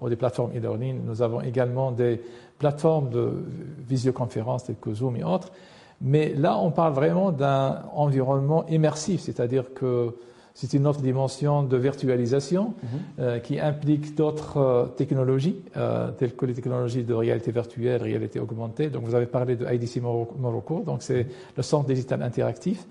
ou 0.00 0.08
des 0.08 0.16
plateformes 0.16 0.52
e-learning. 0.56 1.00
Nous 1.04 1.20
avons 1.20 1.40
également 1.42 1.92
des 1.92 2.20
plateformes 2.58 3.10
de 3.10 3.44
visioconférence 3.86 4.64
telles 4.64 4.76
que 4.80 4.92
Zoom 4.94 5.16
et 5.16 5.24
autres. 5.24 5.52
Mais 6.00 6.32
là, 6.34 6.58
on 6.58 6.70
parle 6.70 6.92
vraiment 6.92 7.32
d'un 7.32 7.82
environnement 7.94 8.66
immersif, 8.68 9.20
c'est-à-dire 9.20 9.74
que 9.74 10.14
c'est 10.54 10.72
une 10.72 10.86
autre 10.88 11.00
dimension 11.00 11.62
de 11.62 11.76
virtualisation 11.76 12.74
mhm. 12.82 12.88
euh, 13.20 13.38
qui 13.38 13.60
implique 13.60 14.16
d'autres 14.16 14.56
euh, 14.56 14.86
technologies, 14.86 15.56
euh, 15.76 16.10
telles 16.10 16.34
que 16.34 16.46
les 16.46 16.54
technologies 16.54 17.04
de 17.04 17.14
réalité 17.14 17.52
virtuelle, 17.52 18.02
réalité 18.02 18.40
augmentée. 18.40 18.90
Donc, 18.90 19.04
vous 19.04 19.14
avez 19.14 19.26
parlé 19.26 19.54
de 19.54 19.72
IDC 19.72 20.00
Morocco, 20.02 20.82
donc 20.84 21.02
c'est 21.02 21.26
le 21.56 21.62
centre 21.62 21.86
digital 21.86 22.22
interactif 22.22 22.86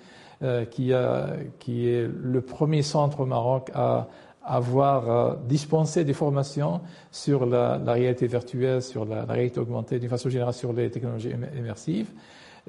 qui, 0.71 0.93
a, 0.93 1.29
qui 1.59 1.89
est 1.89 2.07
le 2.07 2.41
premier 2.41 2.83
centre 2.83 3.21
au 3.21 3.25
Maroc 3.25 3.71
à 3.73 4.07
avoir 4.47 5.09
euh, 5.09 5.33
dispensé 5.47 6.05
des 6.05 6.13
formations 6.13 6.79
sur 7.11 7.45
la, 7.45 7.79
la 7.83 7.93
réalité 7.93 8.27
virtuelle, 8.27 8.81
sur 8.81 9.05
la, 9.05 9.25
la, 9.25 9.33
réalité 9.33 9.59
augmentée, 9.59 9.99
d'une 9.99 10.09
façon 10.09 10.29
générale 10.29 10.53
sur 10.53 10.71
les 10.71 10.89
technologies 10.89 11.31
immersives, 11.57 12.07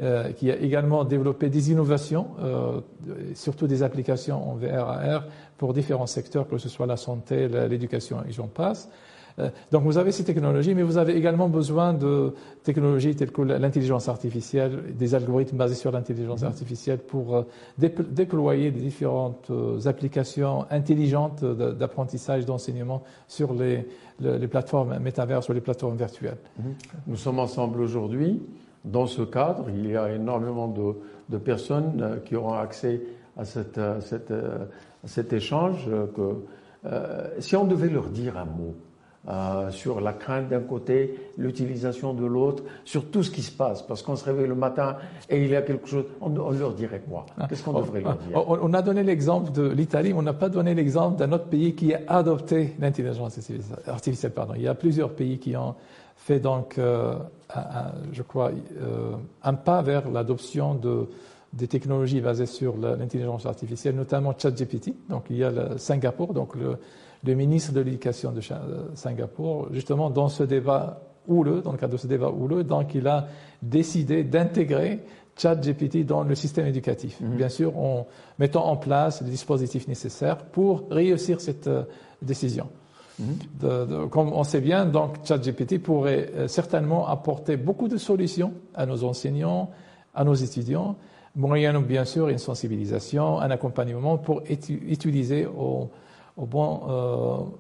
euh, 0.03 0.33
qui 0.33 0.51
a 0.51 0.57
également 0.57 1.05
développé 1.05 1.49
des 1.49 1.71
innovations, 1.71 2.29
euh, 2.41 2.81
surtout 3.35 3.69
des 3.69 3.83
applications 3.85 4.51
en 4.51 4.55
VR 4.57 4.89
AR 4.89 5.25
pour 5.57 5.73
différents 5.73 6.07
secteurs, 6.07 6.49
que 6.49 6.59
ce 6.59 6.69
soit 6.69 6.87
la 6.87 6.97
santé, 6.97 7.49
l'éducation 7.49 8.19
et 8.29 8.33
j'en 8.33 8.49
passe. 8.49 8.91
Euh, 9.39 9.51
donc 9.71 9.85
vous 9.85 9.99
avez 9.99 10.13
ces 10.13 10.25
technologies, 10.25 10.75
mais 10.75 10.83
vous 10.83 10.99
avez 10.99 11.17
également 11.17 11.49
besoin 11.49 11.93
de 11.93 12.35
technologies 12.63 13.15
telles 13.15 13.31
que 13.31 13.43
l'intelligence 13.43 14.09
artificielle, 14.09 14.95
des 14.97 15.15
algorithmes 15.15 15.57
basés 15.57 15.75
sur 15.75 15.93
l'intelligence 15.93 16.43
mhm. 16.43 16.49
artificielle 16.49 16.99
pour 16.99 17.37
euh, 17.37 17.43
déployer 17.79 18.71
des 18.71 18.81
différentes 18.81 19.51
euh, 19.51 19.79
applications 19.87 20.67
intelligentes 20.71 21.45
d'apprentissage, 21.45 22.45
d'enseignement 22.45 23.03
sur 23.27 23.53
les, 23.55 23.87
les, 24.21 24.49
plateformes 24.49 24.99
métaverses 24.99 25.49
ou 25.49 25.53
les 25.53 25.61
plateformes 25.61 25.97
virtuelles. 25.97 26.39
Mhm. 26.59 26.75
Nous 27.07 27.17
sommes 27.17 27.39
ensemble 27.39 27.81
aujourd'hui. 27.81 28.43
Dans 28.85 29.07
ce 29.07 29.23
cadre, 29.23 29.67
il 29.75 29.91
y 29.91 29.97
a 29.97 30.13
énormément 30.13 30.69
de, 30.69 30.95
de 31.29 31.39
personnes 31.39 32.21
qui 32.25 32.37
auront 32.37 32.55
accès 32.55 33.03
à, 33.37 33.45
cette, 33.45 33.81
cette, 34.01 34.33
cet 35.05 35.33
échange. 35.33 35.89
Que, 36.15 36.91
si 37.41 37.57
on 37.57 37.65
devait 37.65 37.91
leur 37.91 38.09
dire 38.09 38.39
un 38.39 38.45
mot, 38.45 38.75
euh, 39.29 39.71
sur 39.71 40.01
la 40.01 40.13
crainte 40.13 40.49
d'un 40.49 40.61
côté, 40.61 41.33
l'utilisation 41.37 42.15
de 42.15 42.25
l'autre, 42.25 42.63
sur 42.85 43.11
tout 43.11 43.23
ce 43.23 43.31
qui 43.31 43.43
se 43.43 43.51
passe. 43.51 43.83
Parce 43.83 44.03
qu'on 44.03 44.17
se 44.17 44.25
réveille 44.25 44.47
le 44.47 44.55
matin 44.55 44.97
et 45.29 45.43
il 45.43 45.51
y 45.51 45.57
a 45.57 45.63
quelque 45.63 45.87
chose, 45.87 46.05
on, 46.21 46.31
leur 46.31 46.73
dirait 46.73 47.01
quoi? 47.01 47.27
Qu'est-ce 47.49 47.63
qu'on 47.63 47.75
devrait 47.75 48.01
leur 48.01 48.17
dire? 48.17 48.49
on, 48.49 48.73
a 48.73 48.81
donné 48.81 49.03
l'exemple 49.03 49.53
de 49.53 49.69
l'Italie, 49.69 50.13
on 50.15 50.23
n'a 50.23 50.33
pas 50.33 50.49
donné 50.49 50.73
l'exemple 50.73 51.19
d'un 51.19 51.33
autre 51.33 51.47
pays 51.47 51.75
qui 51.75 51.93
a 51.93 52.01
adopté 52.09 52.75
l'intelligence 52.79 53.39
artificielle. 53.87 54.33
Pardon. 54.33 54.55
Il 54.57 54.63
y 54.63 54.69
a 54.69 54.75
plusieurs 54.75 55.11
pays 55.11 55.39
qui 55.39 55.57
ont 55.57 55.75
fait 56.17 56.41
donc, 56.41 56.79
euh, 56.79 57.15
je 58.13 58.23
crois, 58.23 58.51
euh, 58.81 59.13
un 59.43 59.55
pas 59.55 59.83
vers 59.83 60.11
l'adoption 60.11 60.75
de 60.75 61.09
des 61.53 61.67
technologies 61.67 62.21
basées 62.21 62.47
sur 62.47 62.77
l'intelligence 62.77 63.47
artificielle, 63.47 63.95
notamment 63.95 64.35
ChatGPT. 64.37 64.95
Donc 65.09 65.25
il 65.31 65.37
y 65.37 65.45
a 65.45 65.51
le 65.51 65.79
Singapour, 65.79 66.35
donc 66.35 66.55
le, 66.55 66.77
le 67.25 67.35
ministre 67.35 67.73
de 67.73 67.81
l'Éducation 67.81 68.33
de 68.33 68.41
Singapour, 68.95 69.69
justement 69.73 70.11
dans 70.11 70.29
ce 70.29 70.43
débat 70.45 71.01
houleux, 71.27 71.61
dans 71.61 71.73
le 71.73 71.79
cadre 71.79 71.93
de 71.93 71.99
ce 71.99 72.07
débat 72.07 72.31
houleux, 72.31 72.65
donc 72.65 72.95
il 72.95 73.07
a 73.07 73.27
décidé 73.63 74.25
d'intégrer 74.25 75.01
ChatGPT 75.37 76.05
dans 76.05 76.25
le 76.25 76.35
système 76.35 76.67
éducatif. 76.67 77.21
Mhm. 77.21 77.37
Bien 77.37 77.49
sûr, 77.49 77.79
en 77.79 78.07
mettant 78.39 78.67
en 78.67 78.77
place 78.77 79.23
les 79.23 79.31
dispositifs 79.31 79.87
nécessaires 79.87 80.39
pour 80.39 80.85
réussir 80.91 81.41
cette 81.41 81.69
euh, 81.69 81.85
décision. 82.23 82.69
Mhm. 83.21 84.09
comme 84.11 84.33
on 84.33 84.45
sait 84.45 84.61
bien, 84.61 84.87
donc 84.87 85.17
ChatGPT 85.25 85.83
pourrait 85.83 86.31
euh, 86.37 86.47
certainement 86.47 87.09
apporter 87.09 87.57
beaucoup 87.57 87.89
de 87.89 87.97
solutions 87.97 88.53
à 88.77 88.87
nos 88.87 89.03
enseignants, 89.03 89.71
à 90.15 90.23
nos 90.23 90.35
étudiants, 90.35 90.97
moyennant 91.35 91.81
bien 91.81 92.05
sûr 92.05 92.29
une 92.29 92.39
sensibilisation, 92.39 93.41
un 93.41 93.51
accompagnement 93.51 94.19
pour 94.19 94.43
utiliser 94.49 95.47
au, 95.47 95.91
au 96.39 96.47
bon, 96.47 97.51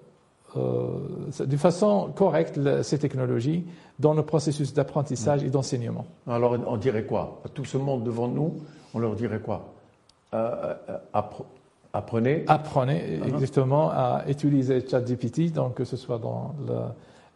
euh, 0.57 0.59
euh, 0.59 1.45
de 1.45 1.57
façon 1.57 2.11
correcte 2.15 2.59
ces 2.83 2.99
technologies 2.99 3.67
dans 3.99 4.15
le 4.15 4.23
processus 4.23 4.73
d'apprentissage 4.73 5.45
et 5.45 5.51
d'enseignement. 5.51 6.07
Alors 6.27 6.57
on 6.67 6.77
dirait 6.77 7.05
quoi? 7.05 7.41
À 7.45 7.49
tout 7.49 7.65
ce 7.65 7.77
monde 7.77 8.05
devant 8.05 8.29
nous, 8.29 8.55
on 8.95 9.01
leur 9.01 9.15
dirait 9.15 9.41
quoi? 9.41 9.75
Euh, 10.35 10.75
Apprenez. 11.95 12.45
Apprenez 12.47 13.19
uh-huh. 13.19 13.29
exactement 13.29 13.89
à 13.91 14.23
utiliser 14.29 14.87
ChatGPT, 14.87 15.53
donc 15.53 15.75
que 15.75 15.85
ce 15.85 15.97
soit 15.97 16.19
dans 16.19 16.55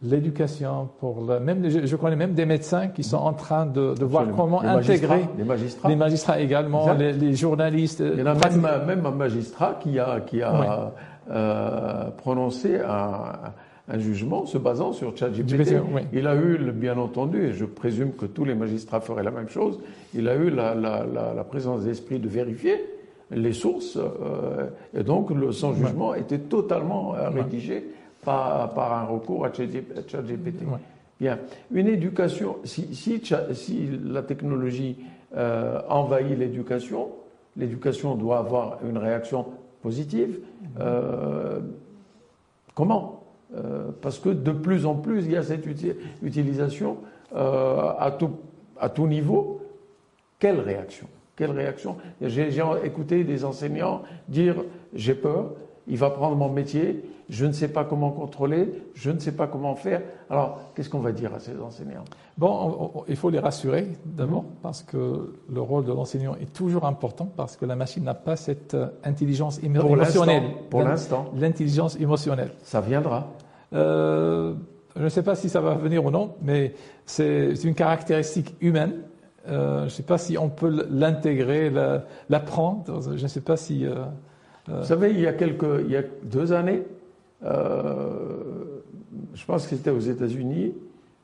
l'éducation, 0.03 0.89
pour 0.99 1.23
même 1.23 1.67
je, 1.69 1.95
connais 1.95 2.15
même 2.15 2.33
des 2.33 2.45
médecins 2.45 2.89
qui 2.89 3.03
sont 3.03 3.17
en 3.17 3.33
train 3.33 3.65
de, 3.65 4.03
voir 4.03 4.25
comment 4.35 4.61
intégrer 4.61 5.27
les 5.37 5.43
magistrats, 5.43 5.89
les 5.89 5.95
magistrats 5.95 6.39
également, 6.39 6.93
les, 6.93 7.35
journalistes. 7.35 8.03
Il 8.05 8.19
y 8.19 8.23
en 8.23 8.27
a 8.27 8.49
même, 8.49 8.85
même, 8.85 9.05
un 9.05 9.11
magistrat 9.11 9.79
qui 9.81 9.97
a 9.99 10.19
qui 10.19 10.41
a 10.41 10.91
euh, 11.29 12.09
prononcé 12.11 12.79
un, 12.79 13.53
un, 13.87 13.99
jugement 13.99 14.45
se 14.45 14.57
basant 14.57 14.93
sur 14.93 15.15
ChatGPT. 15.15 15.75
Il 16.13 16.27
a 16.27 16.35
eu, 16.35 16.57
bien 16.71 16.97
entendu, 16.97 17.45
et 17.47 17.53
je 17.53 17.65
présume 17.65 18.13
que 18.13 18.25
tous 18.25 18.45
les 18.45 18.55
magistrats 18.55 19.01
feraient 19.01 19.23
la 19.23 19.31
même 19.31 19.49
chose, 19.49 19.79
il 20.13 20.27
a 20.27 20.35
eu 20.35 20.49
la, 20.49 20.75
la, 20.75 21.05
la 21.05 21.43
présence 21.43 21.83
d'esprit 21.83 22.19
de 22.19 22.27
vérifier 22.27 22.83
les 23.35 23.53
sources, 23.53 23.97
euh, 23.97 24.67
et 24.93 25.03
donc 25.03 25.31
le, 25.31 25.51
son 25.51 25.73
jugement 25.73 26.13
était 26.13 26.39
totalement 26.39 27.15
euh, 27.15 27.29
rédigé 27.29 27.83
par, 28.23 28.73
par, 28.73 28.93
un 28.93 29.05
recours 29.05 29.45
à 29.45 29.51
ChatGPT. 29.51 30.63
Bien, 31.19 31.39
une 31.71 31.87
éducation, 31.87 32.57
si, 32.63 32.93
si, 32.95 33.21
si 33.53 33.89
la 34.03 34.23
technologie 34.23 34.97
euh, 35.35 35.79
envahit 35.89 36.37
l'éducation, 36.37 37.09
l'éducation 37.55 38.15
doit 38.15 38.39
avoir 38.39 38.79
une 38.87 38.97
réaction 38.97 39.45
positive. 39.83 40.39
comment 42.73 43.23
Parce 44.01 44.17
que 44.17 44.29
de 44.29 44.51
plus 44.51 44.85
en 44.87 44.95
plus, 44.95 45.25
il 45.25 45.31
y 45.31 45.37
a 45.37 45.43
cette 45.43 45.67
utilisation 46.23 46.97
à, 47.35 48.15
tout, 48.17 48.31
à 48.79 48.89
tout 48.89 49.07
niveau. 49.07 49.61
Quelle 50.39 50.59
réaction? 50.59 51.07
Quelle 51.35 51.51
réaction? 51.51 51.97
J'ai 52.21 52.49
écouté 52.83 53.23
des 53.23 53.45
enseignants 53.45 54.03
dire 54.27 54.55
j'ai 54.93 55.15
peur, 55.15 55.51
il 55.87 55.97
va 55.97 56.09
prendre 56.09 56.35
mon 56.35 56.49
métier, 56.49 57.03
je 57.29 57.45
ne 57.45 57.51
sais 57.51 57.67
pas 57.67 57.83
comment 57.83 58.11
contrôler, 58.11 58.69
je 58.93 59.11
ne 59.11 59.19
sais 59.19 59.31
pas 59.31 59.47
comment 59.47 59.75
faire. 59.75 60.01
Alors, 60.29 60.59
qu'est-ce 60.73 60.89
qu'on 60.89 60.99
va 60.99 61.11
dire 61.11 61.33
à 61.33 61.39
ces 61.39 61.59
enseignants? 61.59 62.03
Bon, 62.37 63.03
il 63.07 63.15
faut 63.15 63.29
les 63.29 63.39
rassurer 63.39 63.87
d'abord, 64.05 64.45
parce 64.61 64.83
que 64.83 65.33
le 65.51 65.61
rôle 65.61 65.85
de 65.85 65.91
l'enseignant 65.91 66.35
est 66.35 66.51
toujours 66.53 66.85
important, 66.85 67.29
parce 67.35 67.57
que 67.57 67.65
la 67.65 67.75
machine 67.75 68.03
n'a 68.03 68.13
pas 68.13 68.35
cette 68.35 68.73
euh, 68.73 68.87
intelligence 69.03 69.61
émotionnelle. 69.63 70.43
Pour 70.69 70.83
l'instant. 70.83 71.31
L'intelligence 71.35 71.99
émotionnelle. 71.99 72.51
Ça 72.63 72.81
viendra. 72.81 73.27
Euh, 73.73 74.53
je 74.95 75.03
ne 75.03 75.09
sais 75.09 75.23
pas 75.23 75.35
si 75.35 75.49
ça 75.49 75.59
va 75.59 75.75
venir 75.75 76.05
ou 76.05 76.11
non, 76.11 76.35
mais 76.41 76.73
c'est 77.05 77.53
une 77.63 77.73
caractéristique 77.73 78.55
humaine 78.61 78.93
euh, 79.47 79.79
je 79.79 79.83
ne 79.85 79.89
sais 79.89 80.03
pas 80.03 80.17
si 80.17 80.37
on 80.37 80.49
peut 80.49 80.87
l'intégrer, 80.89 81.71
l'apprendre. 82.29 83.01
Je 83.15 83.21
ne 83.21 83.27
sais 83.27 83.41
pas 83.41 83.57
si. 83.57 83.85
Euh, 83.85 84.05
Vous 84.67 84.85
savez, 84.85 85.11
il 85.11 85.19
y 85.19 85.27
a 85.27 85.33
quelques, 85.33 85.81
il 85.81 85.91
y 85.91 85.97
a 85.97 86.03
deux 86.23 86.53
années, 86.53 86.83
je 87.41 89.45
pense 89.45 89.67
que 89.67 89.75
c'était 89.75 89.89
aux 89.89 89.99
États-Unis, 89.99 90.73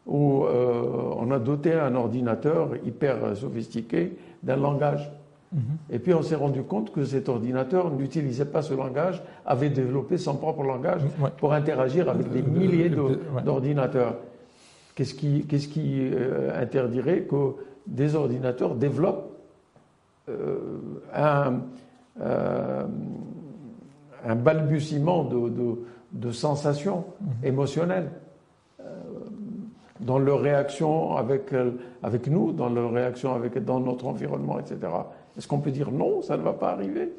où 0.05 0.43
on 0.43 1.31
a 1.31 1.39
doté 1.39 1.73
un 1.73 1.95
ordinateur 1.95 2.71
hyper 2.85 3.37
sophistiqué 3.37 4.17
d'un 4.43 4.57
langage. 4.57 5.09
Mhm. 5.53 5.61
Et 5.89 5.99
puis 5.99 6.13
on 6.13 6.21
s'est 6.21 6.35
rendu 6.35 6.63
compte 6.63 6.91
que 6.91 7.05
cet 7.05 7.29
ordinateur 7.29 7.91
n'utilisait 7.91 8.45
pas 8.45 8.61
ce 8.61 8.73
langage, 8.73 9.23
avait 9.45 9.69
développé 9.69 10.17
son 10.17 10.35
propre 10.35 10.63
langage 10.63 11.01
pour 11.37 11.53
interagir 11.53 12.09
avec 12.09 12.29
des 12.31 12.41
milliers 12.41 12.91
d'ordinateurs. 13.45 14.17
Qu'est-ce 14.95 15.13
qui, 15.13 15.45
qui 15.45 16.09
interdirait 16.53 17.21
que 17.21 17.53
des 17.87 18.15
ordinateurs 18.15 18.75
développent 18.75 19.29
euh, 20.29 20.57
un, 21.13 21.61
euh, 22.21 22.85
un, 24.25 24.35
balbutiement 24.35 25.23
de, 25.23 26.31
sensations 26.31 27.05
mhm. 27.21 27.47
émotionnelles 27.47 28.11
euh, 28.79 28.83
dans 29.99 30.19
leur 30.19 30.41
réaction 30.41 31.15
avec, 31.17 31.53
avec 32.03 32.27
nous, 32.27 32.51
dans 32.53 32.69
leur 32.69 32.91
réaction 32.91 33.33
avec, 33.35 33.63
dans 33.63 33.79
notre 33.79 34.07
environnement, 34.07 34.59
etc. 34.59 34.77
Est-ce 35.37 35.47
qu'on 35.47 35.59
peut 35.59 35.71
dire 35.71 35.91
non, 35.91 36.21
ça 36.21 36.37
ne 36.37 36.41
va 36.41 36.53
pas 36.53 36.71
arriver? 36.71 37.11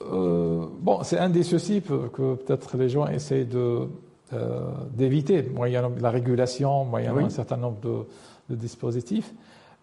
Bon, 0.00 1.02
c'est 1.02 1.18
un 1.18 1.30
des 1.30 1.44
soucis 1.44 1.80
que 1.80 2.34
peut-être 2.34 2.76
les 2.76 2.88
gens 2.88 3.06
essaient 3.06 3.44
de, 3.44 3.86
d'éviter, 4.94 5.42
moyennant 5.54 5.92
la 6.00 6.10
régulation, 6.10 6.84
moyennant 6.84 7.18
un 7.18 7.30
certain 7.30 7.56
nombre 7.56 7.80
de, 7.80 8.04
de 8.50 8.56
dispositifs. 8.56 9.32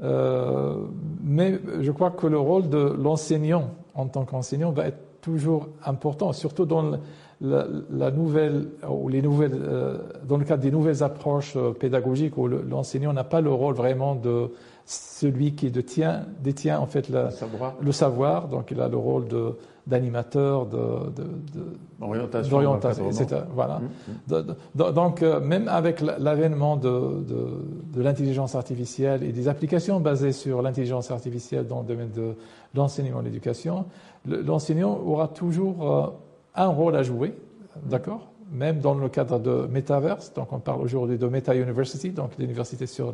Euh, 0.04 0.76
mais 1.24 1.60
je 1.82 1.92
crois 1.92 2.12
que 2.12 2.28
le 2.28 2.38
rôle 2.38 2.70
de 2.70 2.78
l'enseignant 2.78 3.72
en 3.96 4.08
tant 4.08 4.26
qu'enseignant 4.26 4.72
va 4.72 4.88
être 4.88 5.00
toujours 5.28 5.68
important, 5.84 6.32
surtout 6.32 6.66
dans 6.66 6.98
la, 7.42 8.12
nouvelle 8.12 8.70
ou 8.90 9.10
les 9.10 9.22
nouvelles, 9.22 9.52
euh, 9.54 9.98
dans 10.26 10.38
le 10.38 10.46
cadre 10.46 10.64
des 10.64 10.72
nouvelles 10.72 11.04
approches 11.04 11.56
euh, 11.58 11.72
pédagogiques 11.72 12.38
où 12.38 12.48
l'enseignant 12.48 13.12
n'a 13.12 13.26
pas 13.26 13.42
le 13.42 13.52
rôle 13.52 13.76
vraiment 13.76 14.16
de 14.16 14.50
celui 14.86 15.54
qui 15.54 15.70
détient, 15.70 16.22
détient 16.42 16.80
en 16.80 16.86
fait 16.86 17.10
le, 17.10 17.30
savoir. 17.30 17.76
le 17.82 17.92
savoir, 17.92 18.48
donc 18.48 18.72
il 18.72 18.80
a 18.80 18.88
le 18.88 18.96
rôle 18.96 19.26
d'animateur, 19.86 20.66
d'orientation, 22.00 23.10
etc. 23.10 23.42
Voilà. 23.54 23.82
Mmh, 24.30 24.34
mmh. 24.34 24.92
donc, 24.94 25.22
euh, 25.22 25.42
même 25.42 25.68
avec 25.68 26.00
l'avènement 26.00 26.78
de, 26.78 27.22
de, 27.94 28.02
l'intelligence 28.02 28.56
artificielle 28.56 29.24
et 29.24 29.34
des 29.34 29.50
applications 29.50 30.00
basées 30.00 30.32
sur 30.32 30.62
l'intelligence 30.62 31.12
artificielle 31.12 31.68
dans 31.68 31.82
le 31.82 31.88
domaine 31.88 32.12
de 32.12 32.36
l'enseignement 32.74 33.20
et 33.22 33.26
l'éducation, 33.26 33.86
l'enseignant 34.28 35.00
aura 35.06 35.28
toujours 35.28 35.92
euh, 35.92 36.08
un 36.56 36.68
rôle 36.68 36.96
à 36.96 37.04
jouer, 37.04 37.34
d'accord? 37.86 38.28
Même 38.52 38.80
dans 38.80 38.94
le 38.94 39.10
cadre 39.10 39.40
de 39.40 39.68
Metaverse, 39.68 40.34
donc 40.34 40.54
on 40.54 40.60
parle 40.60 40.82
aujourd'hui 40.82 41.18
de 41.18 41.28
Meta 41.28 41.56
University, 41.56 42.12
donc 42.12 42.32
l'université 42.38 42.86
sur 42.86 43.14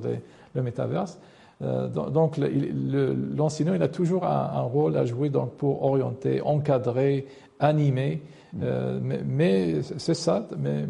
le 0.54 0.62
Metaverse, 0.62 1.20
euh, 1.62 1.88
donc 1.88 2.38
l'enseignant, 2.38 3.74
il 3.74 3.84
a 3.84 3.88
toujours 3.88 4.26
un, 4.26 4.62
rôle 4.62 4.98
à 4.98 5.06
jouer 5.06 5.30
donc, 5.30 5.54
pour 5.54 5.84
orienter, 5.84 6.42
encadrer, 6.42 7.28
animer. 7.60 8.22
Euh, 8.62 9.00
mais, 9.02 9.82
c'est 9.82 10.14
ça. 10.14 10.48
Mais, 10.58 10.86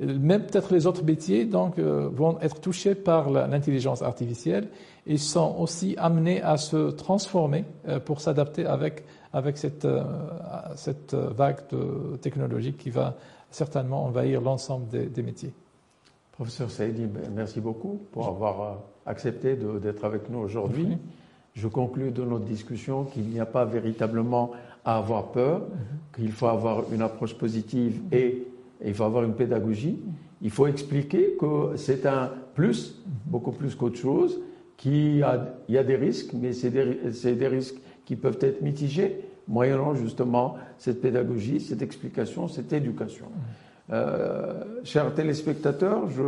même 0.00 0.42
peut-être 0.46 0.72
les 0.72 0.86
autres 0.86 1.04
métiers 1.04 1.44
donc, 1.44 1.78
euh, 1.78 2.08
vont 2.12 2.38
être 2.40 2.60
touchés 2.60 2.94
par 2.94 3.30
l'intelligence 3.30 4.02
artificielle 4.02 4.68
et 5.06 5.16
sont 5.16 5.56
aussi 5.58 5.94
amenés 5.98 6.42
à 6.42 6.56
se 6.56 6.90
transformer 6.90 7.64
pour 8.04 8.20
s'adapter 8.20 8.66
avec, 8.66 9.04
avec 9.32 9.58
cette, 9.58 9.88
cette 10.76 11.14
vague 11.14 11.68
de 11.70 12.16
technologie 12.18 12.74
qui 12.74 12.90
va 12.90 13.16
certainement 13.50 14.04
envahir 14.04 14.40
l'ensemble 14.40 14.86
des, 14.88 15.06
des 15.06 15.22
métiers. 15.22 15.52
Professeur 16.32 16.70
Saïdi, 16.70 17.08
merci 17.34 17.60
beaucoup 17.60 18.00
pour 18.12 18.28
avoir 18.28 18.78
accepté 19.06 19.56
d'être 19.56 20.04
avec 20.04 20.30
nous 20.30 20.38
aujourd'hui. 20.38 20.98
Je 21.54 21.68
conclus 21.68 22.10
de 22.10 22.22
notre 22.22 22.44
discussion 22.44 23.04
qu'il 23.04 23.24
n'y 23.24 23.40
a 23.40 23.46
pas 23.46 23.64
véritablement 23.64 24.52
à 24.84 24.96
avoir 24.96 25.32
peur, 25.32 25.60
mhm. 25.60 25.66
qu'il 26.16 26.32
faut 26.32 26.46
avoir 26.46 26.84
une 26.92 27.02
approche 27.02 27.34
positive 27.34 28.00
mhm. 28.04 28.08
et, 28.12 28.46
il 28.84 28.94
faut 28.94 29.04
avoir 29.04 29.24
une 29.24 29.34
pédagogie. 29.34 29.98
Il 30.40 30.50
faut 30.50 30.66
expliquer 30.66 31.36
que 31.38 31.72
c'est 31.76 32.06
un 32.06 32.30
plus, 32.54 33.00
beaucoup 33.26 33.52
plus 33.52 33.74
qu'autre 33.74 33.98
chose, 33.98 34.40
qu'il 34.76 35.22
a, 35.22 35.54
y 35.68 35.78
a 35.78 35.84
des 35.84 35.96
risques, 35.96 36.32
mais 36.34 36.52
c'est 36.52 36.70
des, 36.70 37.34
des 37.34 37.48
risques 37.48 37.76
qui 38.04 38.16
peuvent 38.16 38.38
être 38.40 38.62
mitigés 38.62 39.20
moyennant 39.48 39.94
justement 39.94 40.56
cette 40.78 41.00
pédagogie, 41.00 41.60
cette 41.60 41.82
explication, 41.82 42.48
cette 42.48 42.72
éducation. 42.72 43.26
Euh, 43.92 44.64
chers 44.84 45.12
téléspectateurs, 45.14 46.08
je 46.08 46.22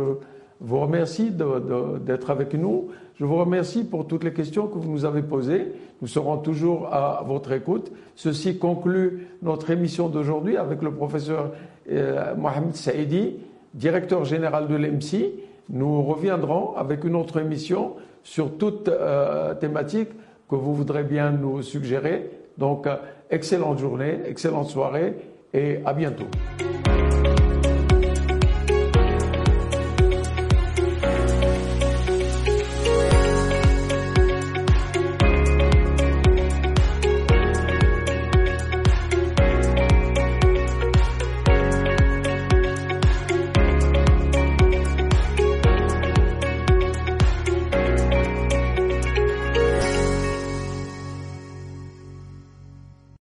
vous 0.59 0.79
remercie 0.79 1.31
d'être 1.31 2.29
avec 2.29 2.53
nous. 2.53 2.89
Je 3.15 3.25
vous 3.25 3.37
remercie 3.37 3.83
pour 3.83 4.07
toutes 4.07 4.23
les 4.23 4.33
questions 4.33 4.67
que 4.67 4.77
vous 4.77 4.91
nous 4.91 5.05
avez 5.05 5.21
posées. 5.21 5.73
Nous 6.01 6.07
serons 6.07 6.37
toujours 6.37 6.93
à 6.93 7.23
votre 7.25 7.51
écoute. 7.51 7.91
Ceci 8.15 8.57
conclut 8.57 9.27
notre 9.41 9.69
émission 9.71 10.09
d'aujourd'hui 10.09 10.57
avec 10.57 10.81
le 10.81 10.91
professeur 10.91 11.51
Mohamed 11.89 12.75
Saïdi, 12.75 13.37
directeur 13.73 14.25
général 14.25 14.67
de 14.67 14.75
l'EMSI. 14.75 15.31
Nous 15.69 16.03
reviendrons 16.03 16.75
avec 16.75 17.03
une 17.03 17.15
autre 17.15 17.39
émission 17.39 17.93
sur 18.23 18.57
toute 18.57 18.87
euh, 18.87 19.53
thématique 19.55 20.09
que 20.49 20.55
vous 20.55 20.73
voudrez 20.73 21.03
bien 21.03 21.31
nous 21.31 21.61
suggérer. 21.61 22.29
Donc, 22.57 22.87
euh, 22.87 22.95
excellente 23.29 23.79
journée, 23.79 24.19
excellente 24.27 24.69
soirée 24.69 25.15
et 25.53 25.79
à 25.85 25.93
bientôt. 25.93 26.25